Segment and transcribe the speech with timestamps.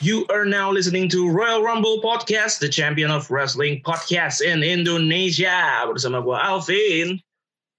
[0.00, 5.84] You are now listening to Royal Rumble Podcast, the champion of wrestling podcast in Indonesia.
[5.84, 7.20] Bersama gue Alvin.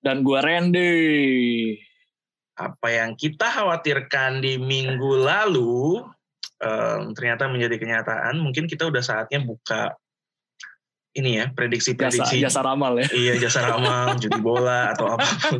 [0.05, 1.01] Dan gue Randy.
[2.61, 6.05] Apa yang kita khawatirkan di minggu lalu,
[6.61, 8.37] um, ternyata menjadi kenyataan.
[8.37, 9.97] Mungkin kita udah saatnya buka
[11.17, 12.37] ini ya, prediksi-prediksi.
[12.37, 13.09] Jasa, jasa ramal ya.
[13.17, 15.57] Iya, jasa ramal, judi bola, atau apa pun.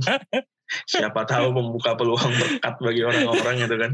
[0.86, 3.92] Siapa tahu membuka peluang berkat bagi orang-orang gitu kan.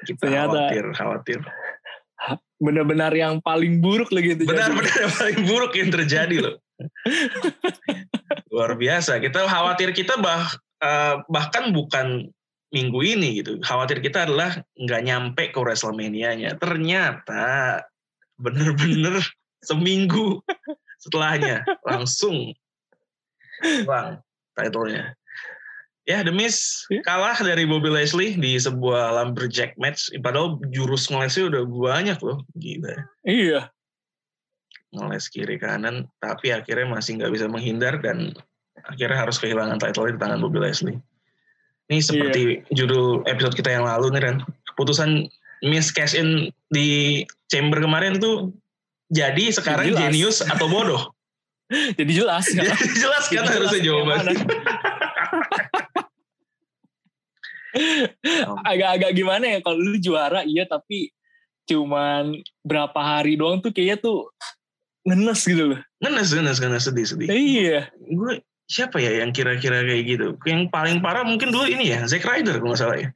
[0.00, 0.72] Kita Ternyata.
[0.72, 1.40] khawatir, khawatir.
[2.60, 4.44] Benar-benar yang paling buruk lagi itu.
[4.44, 6.56] Benar-benar yang paling buruk yang terjadi loh.
[8.52, 9.20] Luar biasa.
[9.20, 10.44] Kita khawatir kita bah,
[10.84, 12.28] eh, bahkan bukan
[12.70, 13.58] minggu ini gitu.
[13.64, 16.60] Khawatir kita adalah nggak nyampe ke WrestleMania-nya.
[16.60, 17.80] Ternyata
[18.40, 19.20] bener-bener
[19.60, 20.40] seminggu
[21.00, 22.52] setelahnya langsung
[23.60, 24.20] bang
[24.56, 25.16] title-nya.
[26.04, 27.04] Ya, The Miz Ya.
[27.04, 30.08] kalah dari Bobby Leslie di sebuah lumberjack match.
[30.18, 32.40] Padahal jurus ngelesnya udah banyak loh.
[32.54, 33.68] Gila Iya.
[34.90, 38.34] ngeles kiri kanan tapi akhirnya masih nggak bisa menghindar dan
[38.82, 40.98] akhirnya harus kehilangan title di tangan Bobby Leslie.
[41.86, 44.36] Ini seperti judul episode kita yang lalu nih Ren.
[44.66, 45.30] Keputusan
[45.62, 48.50] Miss Cash In di Chamber kemarin tuh
[49.10, 50.00] jadi sekarang Jelas.
[50.06, 51.02] jenius atau bodoh.
[51.98, 52.50] Jadi jelas.
[52.50, 52.66] kan?
[52.66, 54.24] Jadi jelas kan harusnya jelas jawaban.
[58.66, 61.14] Agak-agak gimana ya kalau lu juara iya tapi
[61.70, 62.34] cuman
[62.66, 64.26] berapa hari doang tuh kayaknya tuh
[65.06, 65.80] ngenes gitu loh.
[66.04, 67.28] Ngenes, ngenes, ngenes, sedih, sedih.
[67.30, 67.88] Iya.
[67.96, 70.26] Gue siapa ya yang kira-kira kayak gitu?
[70.44, 73.08] Yang paling parah mungkin dulu ini ya, Zack Ryder kalau nggak salah ya.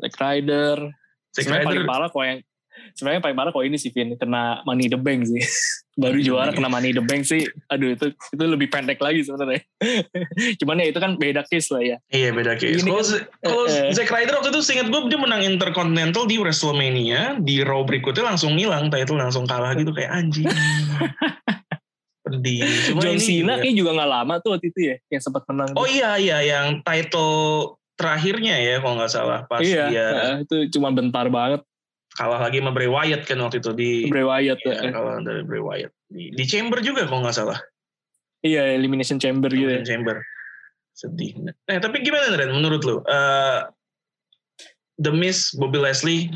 [0.00, 0.78] Zack Ryder.
[1.34, 2.40] Zack Sebenarnya paling Ryder parah kok yang
[2.94, 5.42] sebenarnya paling parah kok ini sih Vin kena Money the Bank sih.
[6.00, 7.46] Baru juara kena Money the Bank sih.
[7.70, 9.62] Aduh itu itu lebih pendek lagi sebenarnya.
[10.62, 11.96] Cuman ya itu kan beda case lah ya.
[12.10, 12.82] Iya beda case.
[12.82, 13.92] Kalau kan, Z- kalau eh, eh.
[13.94, 18.54] Zack Ryder waktu itu seingat gue dia menang Intercontinental di WrestleMania di Raw berikutnya langsung
[18.54, 20.46] ngilang title langsung kalah gitu kayak anjing.
[22.24, 22.64] Pedih.
[22.88, 25.76] Cuma John Cena kayak juga gak lama tuh waktu itu ya yang sempat menang.
[25.76, 25.92] Oh tuh.
[25.92, 30.90] iya iya yang title terakhirnya ya kalau nggak salah pas iya, dia eh, itu cuma
[30.90, 31.62] bentar banget
[32.14, 34.58] kalah lagi sama Bray Wyatt kan waktu itu di Bray Wyatt.
[34.62, 34.92] Iya, eh.
[34.94, 37.58] kalah dari Bray Wyatt di, di Chamber juga kalau nggak salah
[38.44, 39.80] Iya, Elimination Chamber gitu ya.
[39.80, 40.20] Chamber
[40.92, 41.32] sedih.
[41.42, 43.00] Nah tapi gimana Ren menurut lu?
[43.02, 43.60] Eh,
[45.00, 46.30] The Miz Bobby Leslie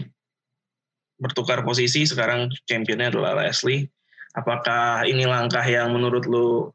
[1.21, 3.87] bertukar posisi sekarang championnya adalah Leslie.
[4.35, 6.73] Apakah ini langkah yang menurut lu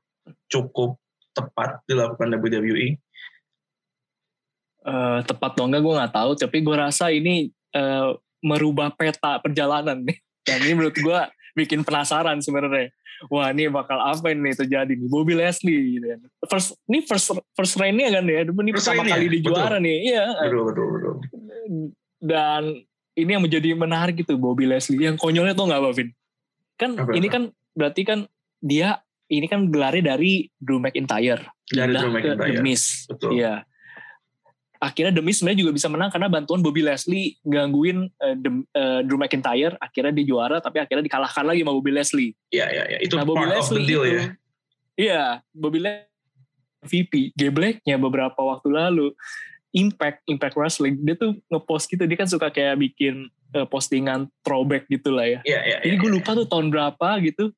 [0.47, 0.95] cukup
[1.33, 2.95] tepat dilakukan WWE?
[4.83, 8.09] Eh, tepat atau enggak gue nggak tahu tapi gue rasa ini eh,
[8.43, 10.19] merubah peta perjalanan nih.
[10.43, 11.19] Dan ini menurut gue
[11.55, 12.91] bikin penasaran sebenarnya.
[13.31, 15.07] Wah ini bakal apa ini terjadi nih?
[15.07, 16.19] Bobby Leslie gitu kan.
[16.51, 18.43] First ini first first reign-nya kan ya?
[18.43, 19.55] Ini First pertama kali di betul.
[19.55, 20.25] juara nih iya.
[20.43, 21.15] Betul betul betul.
[22.23, 22.63] dan
[23.15, 24.99] ini yang menjadi menarik gitu Bobby Leslie.
[24.99, 26.11] Yang konyolnya tuh nggak Bavin
[26.77, 27.35] kan Apa, ini apa?
[27.37, 27.43] kan
[27.73, 28.19] berarti kan
[28.59, 28.99] dia
[29.31, 31.41] ini kan gelarnya dari Drew McIntyre.
[31.69, 32.59] Dari Drew McIntyre.
[32.59, 33.07] The Miz.
[33.09, 33.39] Betul.
[33.39, 33.63] iya
[34.83, 38.35] akhirnya The Miz sebenarnya juga bisa menang karena bantuan Bobby Leslie gangguin eh,
[39.07, 39.79] Drew McIntyre.
[39.79, 42.97] Akhirnya dia juara tapi akhirnya dikalahkan lagi sama Bobby Leslie Iya iya iya.
[42.99, 44.25] Itu nah Bobby part of the Leslie deal itu ya.
[44.99, 45.23] iya
[45.55, 46.11] Bobby Leslie
[46.83, 49.15] VP Gebleknya beberapa waktu lalu.
[49.73, 51.01] Impact Impact Wrestling.
[51.01, 55.39] Dia tuh ngepost gitu dia kan suka kayak bikin eh, postingan throwback gitu lah ya.
[55.47, 55.77] Iya iya.
[55.81, 56.15] jadi iya, gue iya.
[56.19, 57.49] lupa tuh tahun berapa gitu.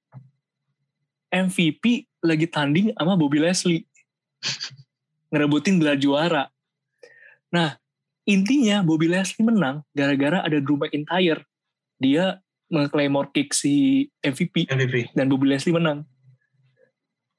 [1.34, 3.84] MVP lagi tanding sama Bobby Leslie
[5.34, 6.48] ngerebutin gelar juara
[7.56, 7.80] nah
[8.28, 11.48] intinya Bobby Leslie menang gara-gara ada Drew McIntyre
[11.96, 15.16] dia nge-claymore kick si MVP MVP.
[15.16, 16.04] dan Bobby Leslie menang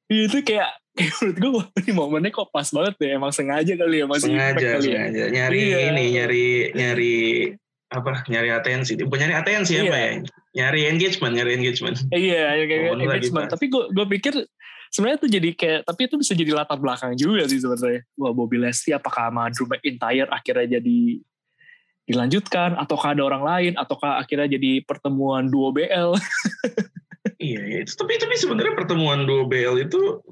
[0.06, 4.00] itu kayak kayak menurut gue wah ini momennya kok pas banget ya emang sengaja kali
[4.00, 5.78] ya masih sengaja kali ya sengaja nyari Iya.
[5.92, 7.14] ini nyari nyari
[7.86, 9.82] apa nyari atensi bukan nyari atensi Iya.
[9.84, 10.10] apa ya
[10.56, 13.48] nyari engagement nyari engagement Iya, ya kayak lagi engagement.
[13.52, 14.34] Tapi gue gue pikir
[14.96, 18.08] sebenarnya tuh jadi kayak tapi itu bisa jadi latar belakang juga sih sebenarnya.
[18.16, 21.20] Wah Bobby Leslie apakah sama Drew McIntyre akhirnya jadi
[22.08, 22.80] dilanjutkan?
[22.80, 23.72] Ataukah ada orang lain?
[23.76, 26.16] Ataukah akhirnya jadi pertemuan duo BL
[27.44, 27.78] iya iya.
[27.84, 30.24] Itu- tapi tapi sebenarnya pertemuan dua BL itu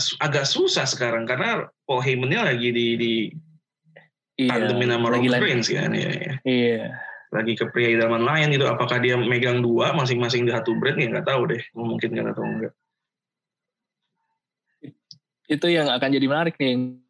[0.00, 1.28] su- agak susah sekarang.
[1.28, 3.12] Karena Paul Heyman-nya lagi di di
[4.48, 6.34] tandemin sama lagi Roman Reigns kan iya, iya.
[6.48, 6.84] iya
[7.32, 8.68] lagi ke pria idaman lain gitu.
[8.68, 12.44] Apakah dia megang dua masing-masing di satu brand ya nggak tahu deh mungkin nggak atau
[12.44, 12.72] enggak.
[15.48, 17.00] Itu yang akan jadi menarik nih.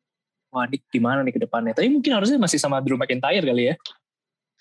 [0.52, 1.72] Wah ini gimana nih ke depannya?
[1.74, 3.76] Tapi mungkin harusnya masih sama Drew McIntyre kali ya.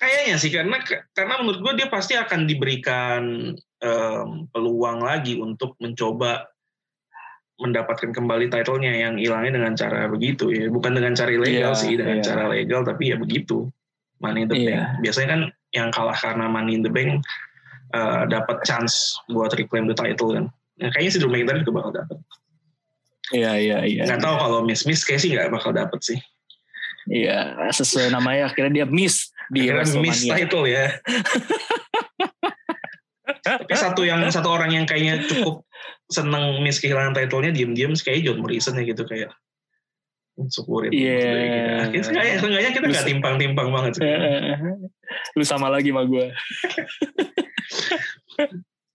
[0.01, 0.77] Kayaknya sih karena
[1.13, 6.49] karena menurut gue dia pasti akan diberikan em, peluang lagi untuk mencoba
[7.61, 10.73] mendapatkan kembali titlenya yang hilangnya dengan cara begitu ya.
[10.73, 12.25] Bukan dengan cara ilegal Iya, sih dengan iya.
[12.25, 13.69] cara legal tapi ya begitu
[14.21, 14.69] money in the Iya.
[14.95, 15.01] bank.
[15.03, 15.41] Biasanya kan
[15.73, 17.21] yang kalah karena money in the bank
[17.91, 20.47] eh, dapat chance buat reclaim the title kan.
[20.79, 22.18] Nah, kayaknya si Drew McIntyre juga bakal dapat
[23.31, 24.03] Iya iya iya.
[24.07, 26.19] nggak tahu kalau miss miss kayak sih nggak bakal dapat sih.
[27.07, 30.91] Iya sesuai namanya akhirnya dia miss di Akhirnya miss title ya.
[33.41, 35.65] Tapi satu yang satu orang yang kayaknya cukup
[36.12, 39.31] seneng miss kehilangan titlenya diem-diem kayak John Morrison ya gitu kayak
[40.50, 41.88] syukurin Iya.
[41.88, 44.04] Akhirnya seenggaknya, seenggaknya kita nggak timpang-timpang banget sih.
[45.38, 46.25] Lu sama lagi sama gue.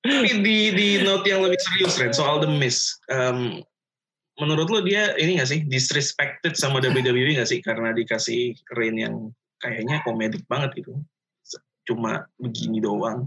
[0.06, 3.58] Tapi di di note yang lebih serius Ren soal The Miz, em,
[4.38, 9.14] menurut lo dia ini nggak sih disrespected sama WWE nggak sih karena dikasih reign yang
[9.58, 10.94] kayaknya komedik banget gitu,
[11.90, 13.26] cuma begini doang.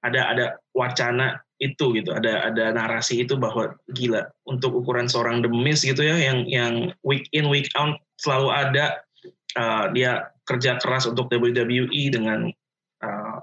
[0.00, 5.50] Ada ada wacana itu gitu, ada ada narasi itu bahwa gila untuk ukuran seorang The
[5.52, 6.74] Miz gitu ya yang yang
[7.04, 9.04] week in week out selalu ada
[9.60, 12.48] uh, dia kerja keras untuk WWE dengan
[13.04, 13.38] uh,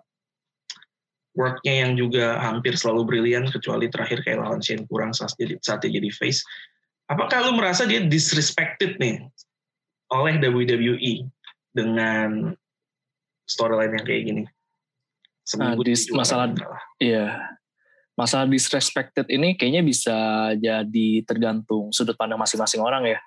[1.37, 5.85] worknya yang juga hampir selalu brilian kecuali terakhir kayak lawan Shane kurang saat jadi saat
[5.85, 6.41] dia jadi face.
[7.07, 9.23] Apakah lu merasa dia disrespected nih
[10.11, 11.29] oleh WWE
[11.71, 12.51] dengan
[13.47, 14.43] storyline yang kayak gini?
[15.55, 16.51] Nah, dia dis- masalah-.
[16.99, 17.55] Iya.
[18.17, 20.17] Masalah disrespected ini kayaknya bisa
[20.57, 23.19] jadi tergantung sudut pandang masing-masing orang ya.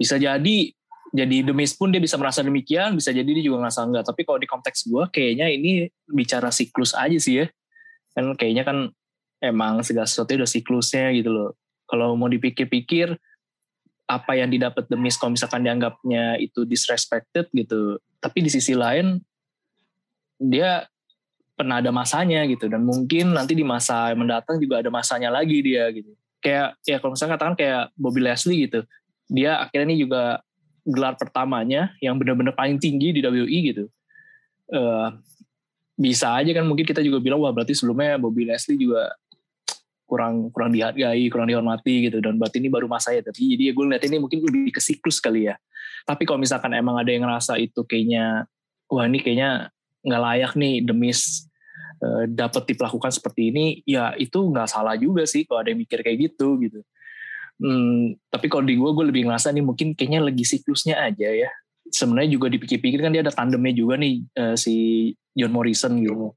[0.00, 0.72] Bisa jadi
[1.08, 4.04] jadi demis pun dia bisa merasa demikian, bisa jadi dia juga ngerasa enggak.
[4.08, 7.46] Tapi kalau di konteks gue kayaknya ini bicara siklus aja sih ya.
[8.16, 8.88] Kan kayaknya kan
[9.44, 11.50] emang segala sesuatu udah siklusnya gitu loh.
[11.88, 13.16] Kalau mau dipikir-pikir
[14.08, 18.00] apa yang didapat demis kalau misalkan dianggapnya itu disrespected gitu.
[18.20, 19.20] Tapi di sisi lain
[20.40, 20.88] dia
[21.58, 22.70] pernah ada masanya gitu.
[22.70, 26.14] Dan mungkin nanti di masa mendatang juga ada masanya lagi dia gitu.
[26.38, 28.86] Kayak ya kalau misalnya katakan kayak Bobby Leslie gitu.
[29.26, 30.38] Dia akhirnya ini juga
[30.86, 33.84] gelar pertamanya yang benar-benar paling tinggi di WWE gitu.
[34.70, 35.08] Eh,
[35.98, 39.10] bisa aja kan mungkin kita juga bilang wah berarti sebelumnya Bobby Leslie juga
[40.08, 42.22] kurang kurang dihargai kurang dihormati gitu.
[42.22, 45.50] Dan berarti ini baru masanya tapi jadi gue lihat ini mungkin lebih ke siklus kali
[45.50, 45.58] ya.
[46.06, 48.46] Tapi kalau misalkan emang ada yang ngerasa itu kayaknya
[48.86, 49.74] wah ini kayaknya
[50.06, 51.47] nggak layak nih demis
[52.30, 56.30] dapat diperlakukan seperti ini ya itu nggak salah juga sih kalau ada yang mikir kayak
[56.30, 56.80] gitu gitu.
[57.58, 61.50] Hmm, tapi kalau di gue gue lebih ngerasa nih mungkin kayaknya lagi siklusnya aja ya.
[61.90, 64.74] Sebenarnya juga dipikir-pikir kan dia ada tandemnya juga nih eh, si
[65.34, 66.34] John Morrison gitu.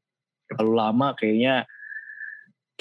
[0.49, 1.69] Terlalu lama kayaknya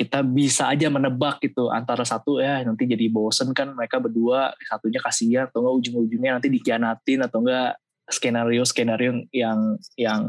[0.01, 4.97] kita bisa aja menebak gitu antara satu ya nanti jadi bosen kan mereka berdua satunya
[4.97, 7.77] kasihan atau enggak ujung-ujungnya nanti dikhianatin atau enggak
[8.09, 9.61] skenario skenario yang yang
[10.01, 10.23] yang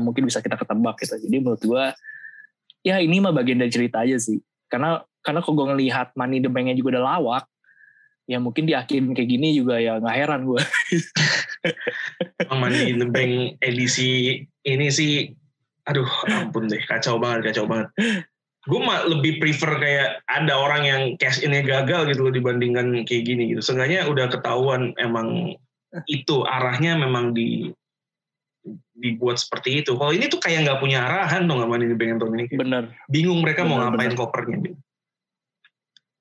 [0.00, 1.84] mungkin bisa kita ketebak gitu jadi menurut gua
[2.84, 4.40] ya ini mah bagian dari cerita aja sih
[4.72, 7.44] karena karena kalau gue ngelihat Money the Bank-nya juga udah lawak
[8.28, 10.60] ya mungkin diakhirin kayak gini juga ya nggak heran gue
[12.60, 15.28] Money in the Bank edisi ini sih,
[15.88, 17.92] aduh ampun deh, kacau banget, kacau banget.
[18.64, 23.28] Gue mah lebih prefer kayak ada orang yang cash ini gagal gitu loh dibandingkan kayak
[23.28, 23.60] gini gitu.
[23.60, 25.52] Seenggaknya udah ketahuan emang
[26.08, 27.68] itu arahnya memang di
[28.94, 29.92] dibuat seperti itu.
[29.94, 32.44] Kalau ini tuh kayak nggak punya arahan dong nggak Money in the Bank tahun ini.
[32.56, 34.18] Bener Bingung mereka mau Bener, ngapain bener.
[34.18, 34.58] kopernya.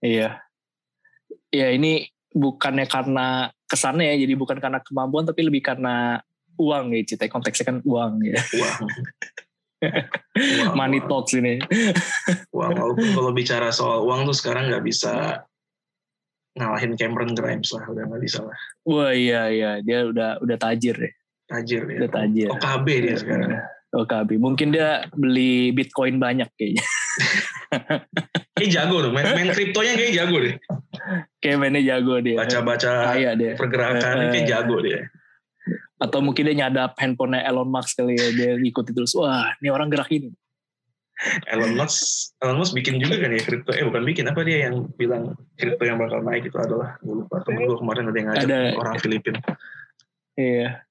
[0.03, 0.29] iya
[1.47, 6.19] ya ini bukannya karena kesannya ya jadi bukan karena kemampuan tapi lebih karena
[6.59, 8.75] uang ya cerita konteksnya kan uang ya Wah.
[10.63, 11.59] Wah, money talks ini
[12.51, 15.43] Wah, walaupun kalau bicara soal uang tuh sekarang nggak bisa
[16.53, 18.57] ngalahin Cameron Grimes lah, udah nggak bisa lah.
[18.85, 21.11] wah iya iya dia udah udah tajir ya
[21.53, 21.97] Tajir dia.
[22.01, 23.49] udah tajir OKB dia sekarang.
[23.93, 26.81] OKB mungkin dia beli bitcoin banyak kayaknya
[28.53, 30.55] Kayak jago tuh, main, main kriptonya kayak jago deh.
[31.37, 32.91] kayak mainnya jago dia Baca-baca
[33.33, 34.99] dia pergerakannya kayak Eh, jago dia.
[35.95, 39.87] atau mungkin dia nyadap handphonenya Elon Musk kali ya dia ngikuti terus wah ini orang
[39.87, 40.33] gerak ini
[41.45, 43.71] Elon Musk, Elon Musk bikin juga kan ya kripto.
[43.71, 47.39] Eh bukan bikin, apa dia yang bilang kripto yang bakal naik itu adalah, gue lupa.
[47.45, 49.39] Temen gue kemarin ada yang ngajak Ada- orang Filipina.
[50.35, 50.83] iya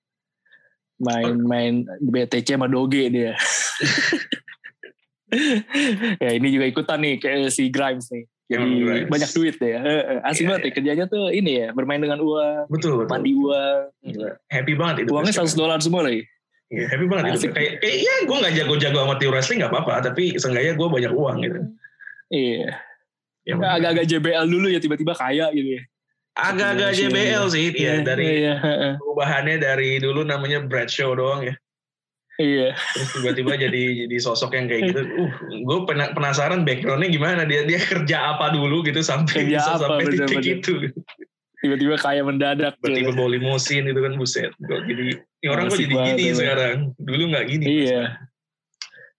[1.02, 3.34] main-main di BTC sama Doge dia
[6.18, 9.08] ya ini juga ikutan nih kayak si Grimes nih jadi Hmm, Grimes.
[9.08, 11.98] banyak duit deh ya Eh, eh, asik Iya, banget ya kerjanya tuh ini ya bermain
[11.98, 13.08] dengan uang Betul, betul.
[13.10, 14.30] mandi uang Gila.
[14.46, 15.10] Happy banget itu.
[15.10, 16.22] uangnya 100 dolar semua lagi
[16.68, 17.36] Iya, happy banget itu.
[17.38, 17.50] Asik.
[17.52, 21.12] Kayak, kayak ya gue gak jago-jago amat di wrestling gak apa-apa, tapi seenggaknya gue banyak
[21.12, 21.60] uang gitu.
[22.30, 22.80] iya
[23.42, 25.82] Ya, agak-agak JBL dulu ya tiba-tiba kaya gitu ya
[26.32, 28.92] agak-agak JBL sih, ya dari iya, heeh.
[28.96, 31.54] perubahannya dari dulu namanya Bradshaw doang ya.
[32.40, 32.72] Iya.
[32.96, 35.78] terus tiba-tiba jadi jadi sosok yang kayak gitu uh gue
[36.16, 40.26] penasaran backgroundnya gimana dia dia kerja apa dulu gitu sampai Kerja bisa apa, sampai titik
[40.32, 40.58] bener-bener.
[40.58, 40.74] itu
[41.62, 42.74] Tiba-tiba kayak mendadak.
[42.82, 43.18] tiba-tiba gitu.
[43.20, 46.38] bawa limusin itu kan buset Gua jadi ini orang kok jadi gini emang.
[46.40, 48.02] sekarang dulu nggak gini Iya.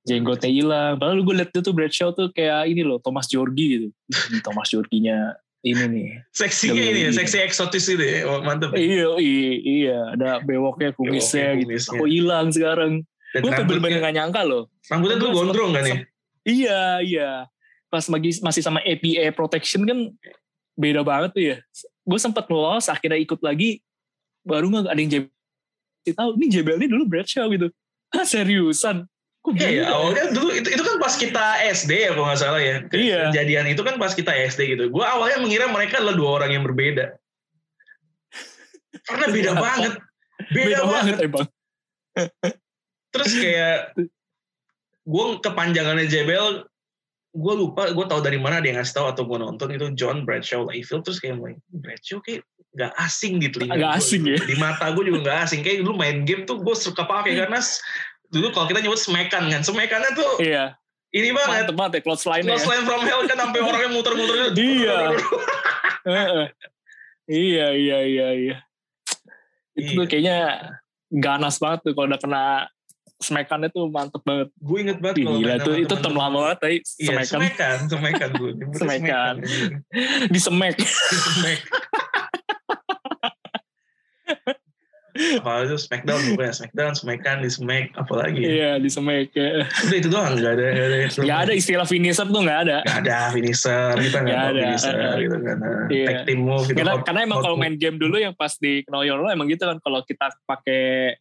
[0.04, 0.94] Jenggotnya hilang.
[1.00, 3.88] Padahal gue liat tuh Bradshaw tuh kayak ini loh, Thomas Jorgi gitu.
[4.46, 5.32] Thomas Jorginya
[5.64, 6.08] ini nih.
[6.36, 8.84] seksinya ini ya seksi eksotis itu ya Wah, mantep ya.
[8.84, 9.10] Iya,
[9.64, 10.00] iya.
[10.12, 11.92] Ada bewoknya, kumisnya Bewoknya, gitu.
[12.04, 12.92] Kok hilang sekarang?
[13.34, 14.70] dan Gue tuh bener-bener gak nyangka loh.
[14.92, 15.98] rambutnya tuh gondrong kan ya
[16.44, 17.30] Iya, iya.
[17.88, 20.12] Pas masih, masih sama APA protection kan
[20.76, 21.58] beda banget tuh ya.
[22.04, 23.80] Gue sempet lolos, akhirnya ikut lagi.
[24.44, 26.12] Baru gak ada yang JBL.
[26.12, 27.72] tahu ini JBL ini dulu Bradshaw gitu.
[28.12, 29.08] Hah seriusan?
[29.44, 32.80] Iya, ya, awalnya dulu itu, itu kan pas kita SD ya kalau nggak salah ya.
[32.96, 33.28] Iya.
[33.28, 34.88] Kejadian itu kan pas kita SD gitu.
[34.88, 37.12] Gue awalnya mengira mereka adalah dua orang yang berbeda.
[39.04, 39.60] Karena beda Iya.
[39.60, 39.94] banget.
[40.48, 41.16] Beda, Beda banget.
[41.20, 41.48] banget emang.
[43.12, 43.78] Terus kayak
[45.04, 46.48] gue kepanjangannya JBL,
[47.34, 50.64] gue lupa, gue tahu dari mana dia ngasih tahu atau gue nonton itu John Bradshaw
[50.64, 54.00] Layfield terus kayak mulai Bradshaw kayak gak asing di telinga Nggak gua.
[54.00, 54.38] asing ya?
[54.40, 55.62] Di mata gue juga gak asing.
[55.62, 57.60] Kayak dulu main game tuh gue suka pakai karena
[58.34, 60.74] dulu kalau kita nyebut smekan kan, smekannya tuh Iya.
[61.12, 61.70] ini banget.
[61.70, 64.58] Mantep banget ya close line Lost Line from Hell kan sampai orangnya muter-muter gitu.
[64.58, 64.98] Iya.
[67.30, 68.58] iya, iya, iya, iya.
[69.74, 70.10] Itu tuh Iya.
[70.10, 70.38] kayaknya
[71.10, 72.44] ganas banget tuh kalau udah kena
[73.22, 74.50] smekannya tuh mantep banget.
[74.60, 77.78] Gue inget banget Ih, kalau Gila main itu tem lama banget tadi Iya, semekan semekan,
[77.88, 78.50] semekan gue.
[78.52, 79.34] Nyebutnya Semekan.
[79.40, 79.74] anjing.
[80.28, 80.40] di
[85.14, 85.30] semek.
[85.30, 85.40] Semek.
[85.40, 88.42] Apa itu Smackdown bukan Smackdown, Smekan, di Smack, apalagi.
[88.42, 89.30] Iya di semek.
[89.32, 89.64] Ya.
[89.64, 90.66] Udah itu doang, gak ada.
[90.68, 92.78] Gak ada, Gak ada istilah finisher tuh gak ada.
[92.84, 94.62] Gak ada finisher, kita gak Nggak ada.
[94.64, 95.58] finisher gitu kan.
[95.58, 96.06] Nah, Iya.
[96.06, 96.76] Tag team move gitu.
[96.76, 99.48] Karena, hot- karena emang kalau main game dulu yang pas di Know Your Role emang
[99.48, 101.16] gitu kan kalau kita pakai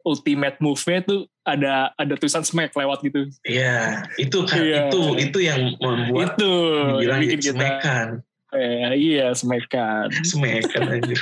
[0.00, 3.28] ultimate move-nya tuh ada ada tulisan smack lewat gitu.
[3.42, 4.88] Iya, itu kan, Iya.
[4.88, 6.52] itu itu yang membuat itu
[6.96, 8.06] dibilang bikin kita Smekan.
[8.48, 10.08] eh, iya smekan.
[10.30, 11.18] Smekan anjir.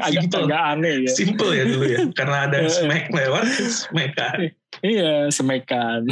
[0.00, 0.44] Agak Simple.
[0.48, 1.10] agak aneh ya.
[1.12, 4.36] Simple ya dulu ya, karena ada smack lewat, Smekan.
[4.82, 6.02] Iya semekan.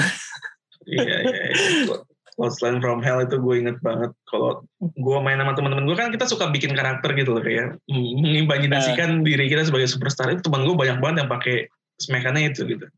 [0.86, 1.18] Iya, iya.
[1.22, 1.96] iya.
[2.40, 4.10] Lost Line from Hell itu gue inget banget.
[4.24, 9.20] Kalau gue main sama teman-teman gue kan kita suka bikin karakter gitu loh kayak mengimajinasikan
[9.20, 10.32] diri kita sebagai superstar.
[10.32, 11.68] Itu teman gue banyak banget yang pakai
[12.00, 12.88] smekannya itu gitu.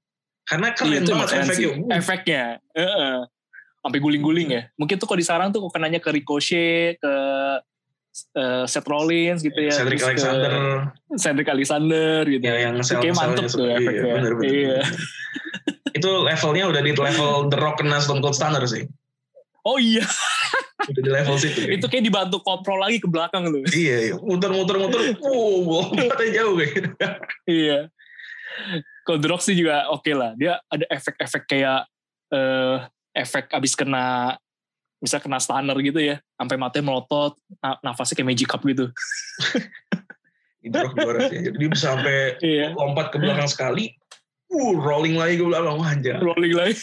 [0.46, 1.72] Karena keren Iya, itu banget efeknya.
[1.98, 2.44] Efeknya.
[2.78, 3.16] Heeh.
[3.84, 4.62] Sampai guling-guling ya.
[4.80, 7.14] Mungkin tuh kalau di sarang tuh kok kenanya ke Ricochet, ke
[8.34, 9.74] eh, Seth Rollins gitu ya.
[9.74, 10.52] Cedric terus Alexander
[11.18, 12.44] Cedric Alexander gitu.
[12.44, 14.14] ya yang sel Kayak mantep tuh iya, efeknya.
[14.14, 14.78] bener, bener, Iya.
[15.98, 18.86] itu levelnya udah di level The Rock kena Stone Cold Stunner sih.
[19.64, 20.04] Oh iya,
[20.84, 21.56] Udah di level situ.
[21.64, 21.72] ya.
[21.80, 23.64] itu kayak dibantu kontrol lagi ke belakang tuh.
[23.72, 24.14] Iya, iya.
[24.20, 25.00] muter-muter muter.
[25.24, 26.88] Wow, lompatnya jauh kayak gitu.
[27.48, 27.78] iya.
[29.04, 30.36] Kalau The Rock sih juga oke lah.
[30.36, 31.88] Dia ada efek-efek kayak
[32.28, 32.76] eh
[33.14, 34.36] efek abis kena
[35.04, 36.16] bisa kena stunner gitu ya.
[36.40, 38.88] Sampai matanya melotot, na- nafasnya kayak magic cup gitu.
[40.64, 42.72] Jadi dia bisa sampai Iya.
[42.72, 43.92] lompat ke belakang sekali,
[44.48, 46.16] uh, rolling lagi ke belakang wah anjir.
[46.16, 46.80] Rolling lagi.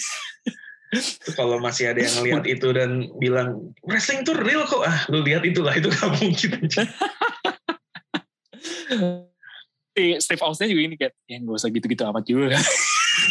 [1.40, 5.42] Kalau masih ada yang ngeliat itu dan bilang wrestling tuh real kok, ah lu lihat
[5.48, 6.52] itulah itu gak mungkin.
[9.96, 12.60] si Steve Austin juga ini kayak, ya gak usah gitu-gitu amat juga.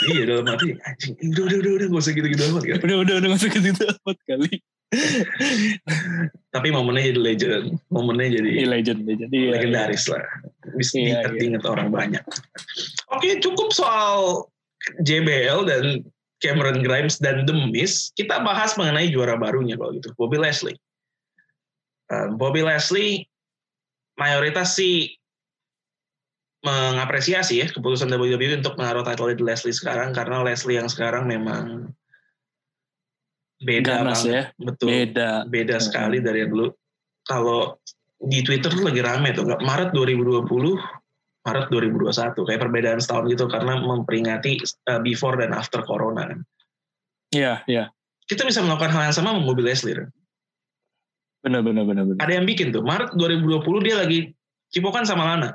[0.08, 2.78] iya dalam hati, anjing udah udah udah udah gak usah gitu-gitu amat kan.
[2.80, 4.52] udah, udah, udah gak usah gitu-gitu amat kali.
[6.54, 9.30] Tapi momennya jadi legend, momennya jadi Iya, legend, legend.
[9.30, 10.24] Iya, legendaris lah.
[10.74, 11.70] Bisa Iya, diingat, iya.
[11.70, 12.24] orang banyak.
[13.14, 14.46] Oke cukup soal
[15.06, 15.84] JBL dan
[16.42, 18.10] Cameron Grimes dan The Miz.
[18.18, 20.78] Kita bahas mengenai juara barunya kalau gitu, Bobby Leslie.
[22.10, 23.30] Uh, Bobby Leslie
[24.18, 25.14] mayoritas sih
[26.60, 31.88] mengapresiasi ya keputusan WWE untuk menaruh title di Leslie sekarang karena Leslie yang sekarang memang
[33.60, 34.32] beda Ganas banget.
[34.32, 35.30] ya, betul beda.
[35.46, 35.84] beda Hmm.
[35.84, 36.66] sekali dari yang dulu.
[37.22, 37.76] Kalau
[38.18, 40.76] di Twitter tuh lagi rame tuh, Maret 2020,
[41.44, 46.40] Maret 2021, kayak perbedaan setahun gitu karena memperingati uh, before dan after Corona kan.
[47.30, 47.84] Iya, iya.
[48.26, 49.96] Kita bisa melakukan hal yang sama sama mobil Leslie.
[49.96, 50.08] kan.
[51.40, 52.04] Bener, bener, bener.
[52.04, 52.20] bener.
[52.20, 54.32] Ada yang bikin tuh, Maret 2020 dia lagi
[54.68, 55.50] cipokan sama Lana.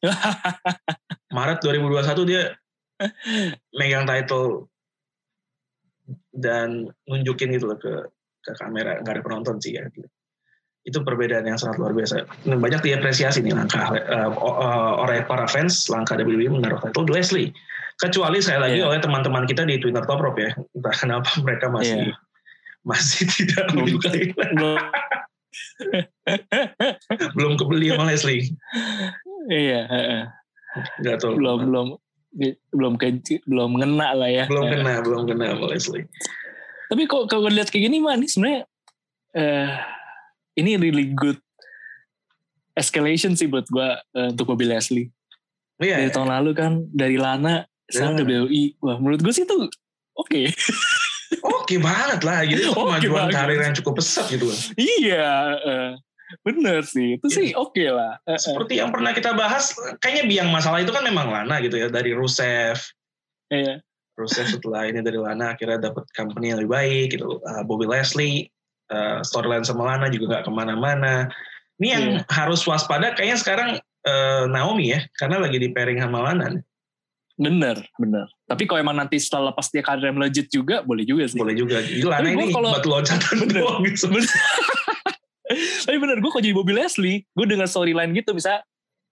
[1.36, 2.42] Maret 2021 dia
[3.78, 4.70] megang title
[6.34, 8.08] dan nunjukin gitu loh ke
[8.40, 8.98] ke kamera.
[9.02, 9.84] Nggak ada penonton sih ya
[10.88, 12.24] itu perbedaan yang sangat luar biasa.
[12.48, 17.12] Dan banyak diapresiasi nih langkah uh, uh, oleh para fans langkah WWE menaruh title di
[17.12, 17.48] Leslie.
[18.00, 18.88] Kecuali saya lagi Iya.
[18.88, 20.50] oleh teman-teman kita di Twitter Top Rope ya.
[20.56, 22.14] Entah kenapa mereka masih Iya.
[22.80, 24.32] masih tidak menyukai
[27.36, 28.48] belum, kebeli sama Leslie.
[29.52, 29.84] Iya,
[31.04, 31.36] nggak tahu.
[31.36, 31.88] Belum, belum.
[32.70, 34.44] Belum ke, belum ngena lah ya.
[34.46, 36.06] Belum kena, belum kena Leslie.
[36.90, 38.60] Tapi kok kalau lihat kayak gini mah, ini sebenarnya
[39.30, 39.70] eh
[40.58, 41.38] ini really good
[42.74, 45.10] escalation sih buat gue uh, untuk Bobby Leslie.
[45.80, 46.02] Iya.
[46.02, 48.46] Dari tahun lalu kan dari Lana sekarang Iya.
[48.46, 48.62] WWE.
[48.82, 49.56] Wah menurut gue sih itu
[50.14, 50.42] oke.
[51.40, 52.70] Oke banget lah, gitu.
[52.74, 53.34] Oke Kemajuan banget.
[53.38, 54.50] karir yang cukup pesat gitu.
[54.74, 55.90] iya, eh,
[56.40, 57.16] bener sih.
[57.16, 58.18] Itu sih oke lah.
[58.24, 58.38] Eh, eh.
[58.38, 61.88] Seperti yang pernah kita bahas, kayaknya biang masalah itu kan memang Lana gitu ya.
[61.88, 62.78] Dari Rusev,
[63.50, 63.82] Iya.
[64.14, 67.40] Rusev setelah ini dari Lana akhirnya dapat company yang lebih baik gitu.
[67.42, 68.46] Uh, Bobby Leslie,
[68.92, 71.26] uh, storyline sama Lana juga nggak ke mana-mana.
[71.80, 72.20] Ini yang Iya.
[72.28, 73.70] harus waspada kayaknya sekarang
[74.06, 76.60] uh, Naomi ya, karena lagi di pairing sama Lana.
[77.40, 78.28] Bener, bener.
[78.44, 81.40] Tapi kalau emang nanti setelah lepas dia karir melejit juga, boleh juga sih.
[81.40, 81.80] Boleh juga.
[81.80, 83.64] Jadi Lana ini kalau- batu loncatan Bener.
[83.64, 84.06] doang gitu.
[85.56, 88.62] Tapi bener, gue kok jadi Bobby Leslie, gue dengar storyline gitu, bisa,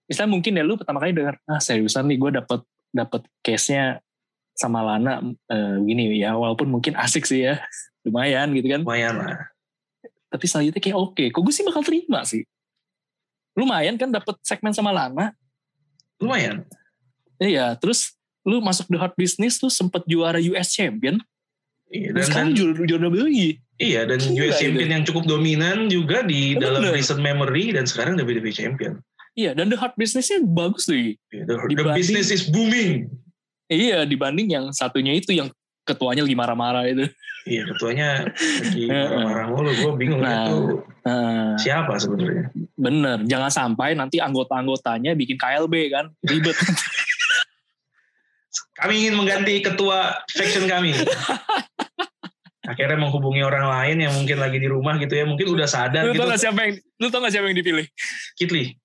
[0.07, 4.01] bisa mungkin ya lu pertama kali dengar, ah seriusan nih gue dapet dapet case-nya
[4.57, 7.59] sama Lana eh, gini ya, walaupun mungkin asik sih ya,
[8.07, 8.81] lumayan gitu kan.
[8.83, 9.51] Lumayan lah.
[10.29, 12.43] Tapi selanjutnya kayak oke, kok gue sih bakal terima sih.
[13.57, 15.35] Lumayan kan dapet segmen sama Lana,
[16.19, 16.67] Lumayan.
[17.39, 17.73] iya.
[17.79, 21.19] Terus lu masuk The Hot Business tuh sempet juara US Champion,
[21.89, 23.47] Iya, dan dan, sekarang juara, juara WWE.
[23.77, 24.61] iya, dan Gila US itu.
[24.61, 26.77] Champion yang cukup dominan juga di Bener.
[26.77, 29.01] dalam recent memory dan sekarang WWE Champion.
[29.33, 30.93] Iya, dan The Hot Business-nya bagus tuh.
[30.95, 31.15] Iya,
[31.49, 33.09] The, business is booming.
[33.65, 35.49] Iya, dibanding yang satunya itu yang
[35.81, 37.05] ketuanya lagi marah-marah itu.
[37.47, 39.71] Iya, ketuanya lagi marah-marah mulu.
[39.73, 40.45] Gue bingung Nah.
[40.45, 42.53] itu Nah, siapa sebenarnya.
[42.77, 46.53] bener, jangan sampai nanti anggota-anggotanya bikin KLB kan, ribet.
[48.77, 50.93] Kami ingin mengganti ketua faction kami.
[52.69, 55.25] Akhirnya menghubungi orang lain yang mungkin lagi di rumah gitu ya.
[55.25, 56.21] Mungkin udah sadar lu gitu.
[56.21, 57.85] tau gak siapa yang, lu tau gak siapa yang dipilih?
[58.37, 58.77] Kitli.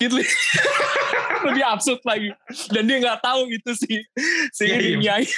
[0.00, 0.16] Gitu.
[1.46, 2.32] Lebih absurd lagi.
[2.72, 4.00] Dan dia nggak tahu itu si
[4.54, 5.20] si Iya, ini iya.
[5.20, 5.26] Nyai.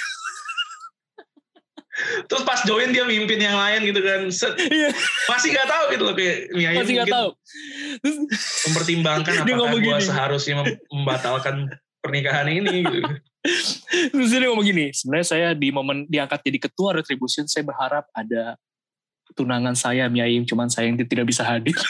[2.27, 4.27] Terus pas join dia mimpin yang lain gitu kan.
[4.31, 4.91] Set, Iya,
[5.31, 7.29] masih nggak tahu gitu loh kayak Miyai masih nggak tahu.
[8.03, 8.15] Terus,
[8.67, 11.55] mempertimbangkan apakah gue seharusnya mem- membatalkan
[12.03, 13.09] pernikahan ini gitu.
[14.11, 18.57] terus dia ngomong gini, sebenarnya saya di momen diangkat jadi ketua Retribution, saya berharap ada
[19.33, 21.75] tunangan saya Miaim, cuman saya yang tidak bisa hadir.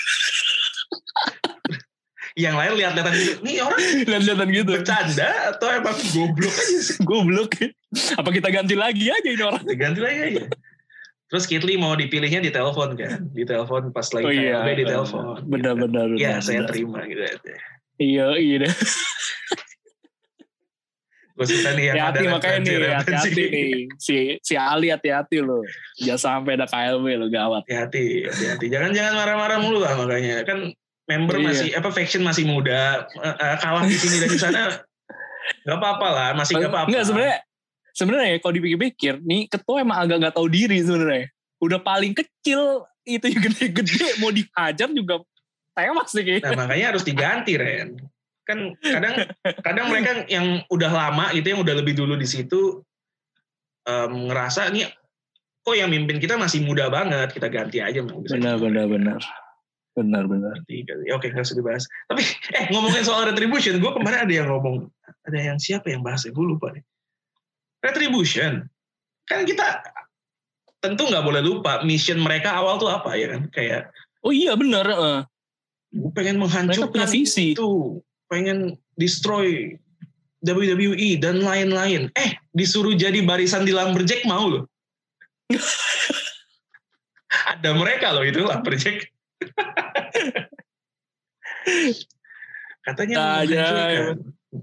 [2.35, 3.39] Yang lain lihat-lihatan gitu.
[3.47, 3.79] Nih orang
[4.11, 4.71] Lihat-lihatan gitu.
[4.75, 6.99] bercanda atau emang goblok aja sih.
[7.07, 7.51] Goblok.
[8.19, 9.63] Apa kita ganti lagi aja ini orang?
[9.63, 10.43] Ganti lagi aja.
[11.31, 13.31] Terus Kitli mau dipilihnya di telepon kan.
[13.31, 14.67] Di telepon pas lagi Oh iya.
[14.67, 15.47] Di telepon.
[15.47, 16.11] Benar-benar.
[16.19, 16.69] Iya benar, saya benar.
[16.75, 17.23] terima gitu.
[18.03, 18.67] Iya, iya
[21.43, 23.71] suka nih yang ada Hati-hati makanya nih, hati-hati nih.
[23.99, 25.59] Si si Ali hati-hati loh.
[25.99, 27.67] Jangan sampai ada KLB lo gawat.
[27.67, 28.65] Hati-hati, hati-hati.
[28.71, 30.47] Jangan-jangan marah-marah mulu lah makanya.
[30.47, 30.71] Kan
[31.05, 31.45] member Iya.
[31.51, 33.03] masih, apa, faction masih muda.
[33.11, 34.61] Eh, eh, kalah di sini dan di sana.
[35.67, 36.87] Gak apa-apa lah, masih gak apa-apa.
[36.89, 37.37] Enggak sebenarnya
[37.95, 41.29] sebenarnya ya, kalau dipikir-pikir nih ketua emang agak nggak tahu diri sebenarnya.
[41.59, 45.21] Udah paling kecil itu gede-gede mau dihajar juga
[45.75, 46.55] tewas sih kayaknya.
[46.55, 48.14] Nah makanya harus diganti Ren.
[48.45, 49.13] Kan kadang
[49.65, 52.85] kadang mereka yang udah lama gitu yang udah lebih dulu di situ
[53.83, 54.85] em, ngerasa nih
[55.65, 59.21] kok yang mimpin kita masih muda banget kita ganti aja mau bisa Benar benar benar.
[59.95, 60.59] Benar benar.
[61.09, 62.21] oke nggak usah dibahas tapi
[62.53, 64.91] eh ngomongin soal retribution gue kemarin ada yang ngomong
[65.25, 66.83] ada yang siapa yang bahas ya gue lupa nih
[67.81, 68.67] retribution
[69.25, 69.81] kan kita
[70.77, 73.89] tentu nggak boleh lupa mission mereka awal tuh apa ya kan kayak
[74.21, 74.85] Oh iya benar.
[74.85, 75.21] eh.
[75.93, 76.43] gue pengen Mereka
[76.75, 77.53] menghancurkan punya visi.
[77.53, 79.77] itu pengen destroy
[80.45, 84.63] WWE dan lain-lain eh disuruh jadi barisan di Lumberjack mau loh
[87.53, 89.09] ada mereka loh itu Lumberjack
[92.85, 93.57] katanya mau Ajaib.
[93.57, 94.17] menghancurkan.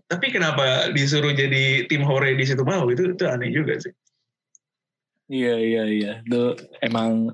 [0.09, 3.92] tapi kenapa disuruh jadi tim hore di situ mau itu itu aneh juga sih
[5.33, 6.12] Iya iya iya.
[6.29, 7.33] Itu emang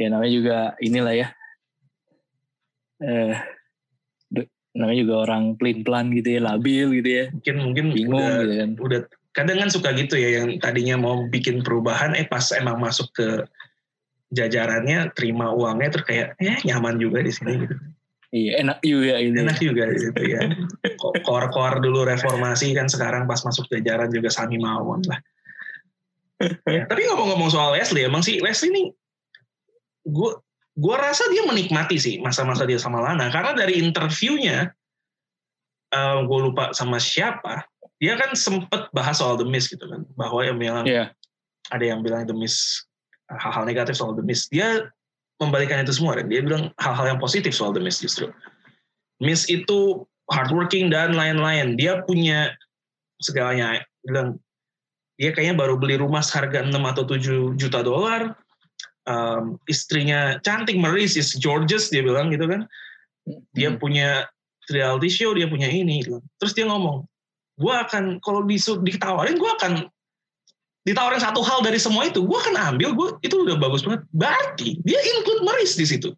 [0.00, 1.28] ya namanya juga inilah ya.
[3.04, 3.36] Eh
[4.70, 7.24] namanya juga orang pelin-pelan gitu ya, labil gitu ya.
[7.34, 8.70] mungkin mungkin Bingung udah gitu kan.
[8.78, 13.10] udah kadang kan suka gitu ya yang tadinya mau bikin perubahan eh pas emang masuk
[13.14, 13.28] ke
[14.30, 17.76] jajarannya terima uangnya terus kayak eh nyaman juga di sini gitu
[18.30, 19.42] Iya, enak juga ini.
[19.42, 20.38] enak juga gitu ya
[21.26, 25.18] kor-kor dulu reformasi kan sekarang pas masuk jajaran juga sami mawon lah
[26.70, 28.86] Ya, tapi ngomong-ngomong soal Leslie emang sih Leslie nih
[30.08, 30.30] gue
[30.78, 33.30] gue rasa dia menikmati sih masa-masa dia sama Lana.
[33.32, 34.70] Karena dari interviewnya
[36.22, 37.66] gue lupa sama siapa
[38.00, 40.06] dia kan sempet bahas soal The Miz gitu kan.
[40.16, 41.12] Bahwa yang bilang Iya.
[41.70, 42.86] ada yang bilang The Miz
[43.28, 44.48] hal-hal negatif soal The Miz.
[44.48, 44.88] Dia
[45.40, 48.32] membalikan itu semua dan dia bilang hal-hal yang positif soal The Miz justru.
[49.20, 51.76] Miz itu hardworking dan lain-lain.
[51.76, 52.54] Dia punya
[53.20, 53.84] segalanya.
[54.00, 54.40] Bilang
[55.20, 58.32] dia kayaknya baru beli rumah seharga 6 atau 7 juta dolar
[59.10, 62.62] um, istrinya cantik Maris is gorgeous dia bilang gitu kan
[63.52, 63.78] dia Hmm.
[63.82, 64.30] punya
[64.70, 66.22] reality show dia punya ini gitu.
[66.38, 67.02] terus dia ngomong
[67.60, 69.72] gue akan kalau disu- ditawarin gue akan
[70.86, 74.80] ditawarin satu hal dari semua itu gue akan ambil gue itu udah bagus banget berarti
[74.86, 76.14] dia include Maris di situ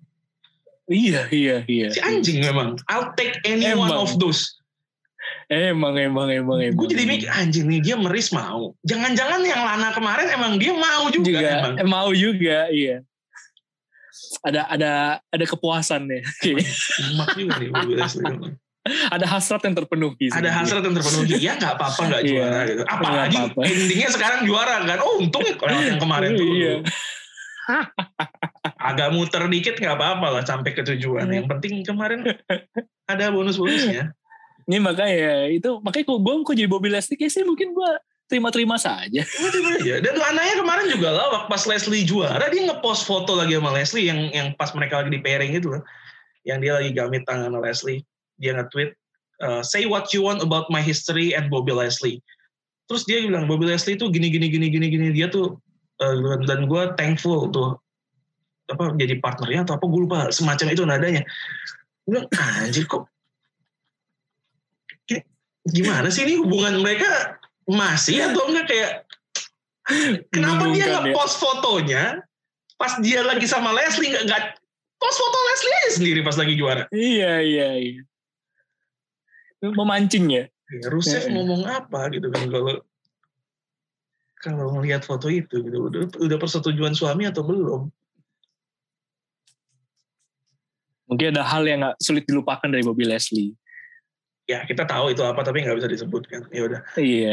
[0.91, 1.89] Iya, iya, iya.
[1.95, 4.61] si anjing memang I'll take any one of those
[5.53, 6.79] Emang, emang, emang, emang.
[6.81, 11.13] gue jadi mikir anjing nih dia Maris mau jangan-jangan yang Lana kemarin emang dia mau
[11.13, 13.05] juga, juga emang eh, mau juga, iya.
[14.43, 16.25] Ada ada ada kepuasan ya.
[17.05, 17.69] Emak juga nih
[19.13, 20.27] ada hasrat yang terpenuhi.
[20.27, 20.53] ada sebenarnya.
[20.59, 22.31] hasrat yang terpenuhi ya nggak apa-apa nggak Iya.
[22.35, 23.71] juara gitu apalagi Nggak apa-apa.
[23.71, 26.75] endingnya sekarang juara kan oh untung lewat yang kemarin tuh Iya.
[28.91, 32.27] agak muter dikit nggak apa-apa lah sampai ke tujuan yang penting kemarin
[33.07, 34.11] ada bonus-bonusnya
[34.67, 37.19] Ini makanya itu makanya kok gue kok jadi Bobby Leslie?
[37.19, 37.91] Kayak sih mungkin gue
[38.33, 39.21] terima-terima saja.
[39.21, 39.95] Aja.
[40.05, 44.33] dan Lananya kemarin juga lawak pas Leslie juara dia ngepost foto lagi sama Leslie yang
[44.33, 45.83] yang pas mereka lagi di pairing gitu loh.
[46.49, 48.01] Yang dia lagi gamit tangan Leslie.
[48.41, 48.97] Dia nge-tweet
[49.45, 52.25] uh, say what you want about my history and Bobby Leslie.
[52.89, 55.09] Terus dia bilang Bobby Leslie tuh gini gini gini gini gini.
[55.13, 55.61] Dia tuh
[56.01, 57.77] uh, dan gue thankful tuh.
[58.73, 61.23] Apa jadi partnernya atau apa gue lupa semacam itu nadanya.
[62.09, 63.12] Gue anjir kok
[65.63, 67.39] gimana sih ini hubungan mereka
[67.71, 68.93] masih atau enggak kayak
[70.35, 70.99] kenapa dia Membingungkan ya.
[71.07, 72.03] nge-post fotonya
[72.75, 74.43] pas dia lagi sama Leslie nggak nggak
[74.99, 78.03] post foto Leslie aja sendiri pas lagi juara Iya, iya, iya.
[79.63, 80.45] Memancing ya.
[80.51, 81.35] Ya, Rusev Heeh.
[81.39, 82.83] ngomong apa gitu kan kalau
[84.43, 87.87] kalau melihat foto itu gitu udah, udah persetujuan suami atau belum
[91.07, 93.53] Mungkin ada hal yang nggak sulit dilupakan dari Bobby Leslie.
[94.45, 97.33] Ya kita tahu itu apa tapi nggak bisa disebutkan ya udah Iya.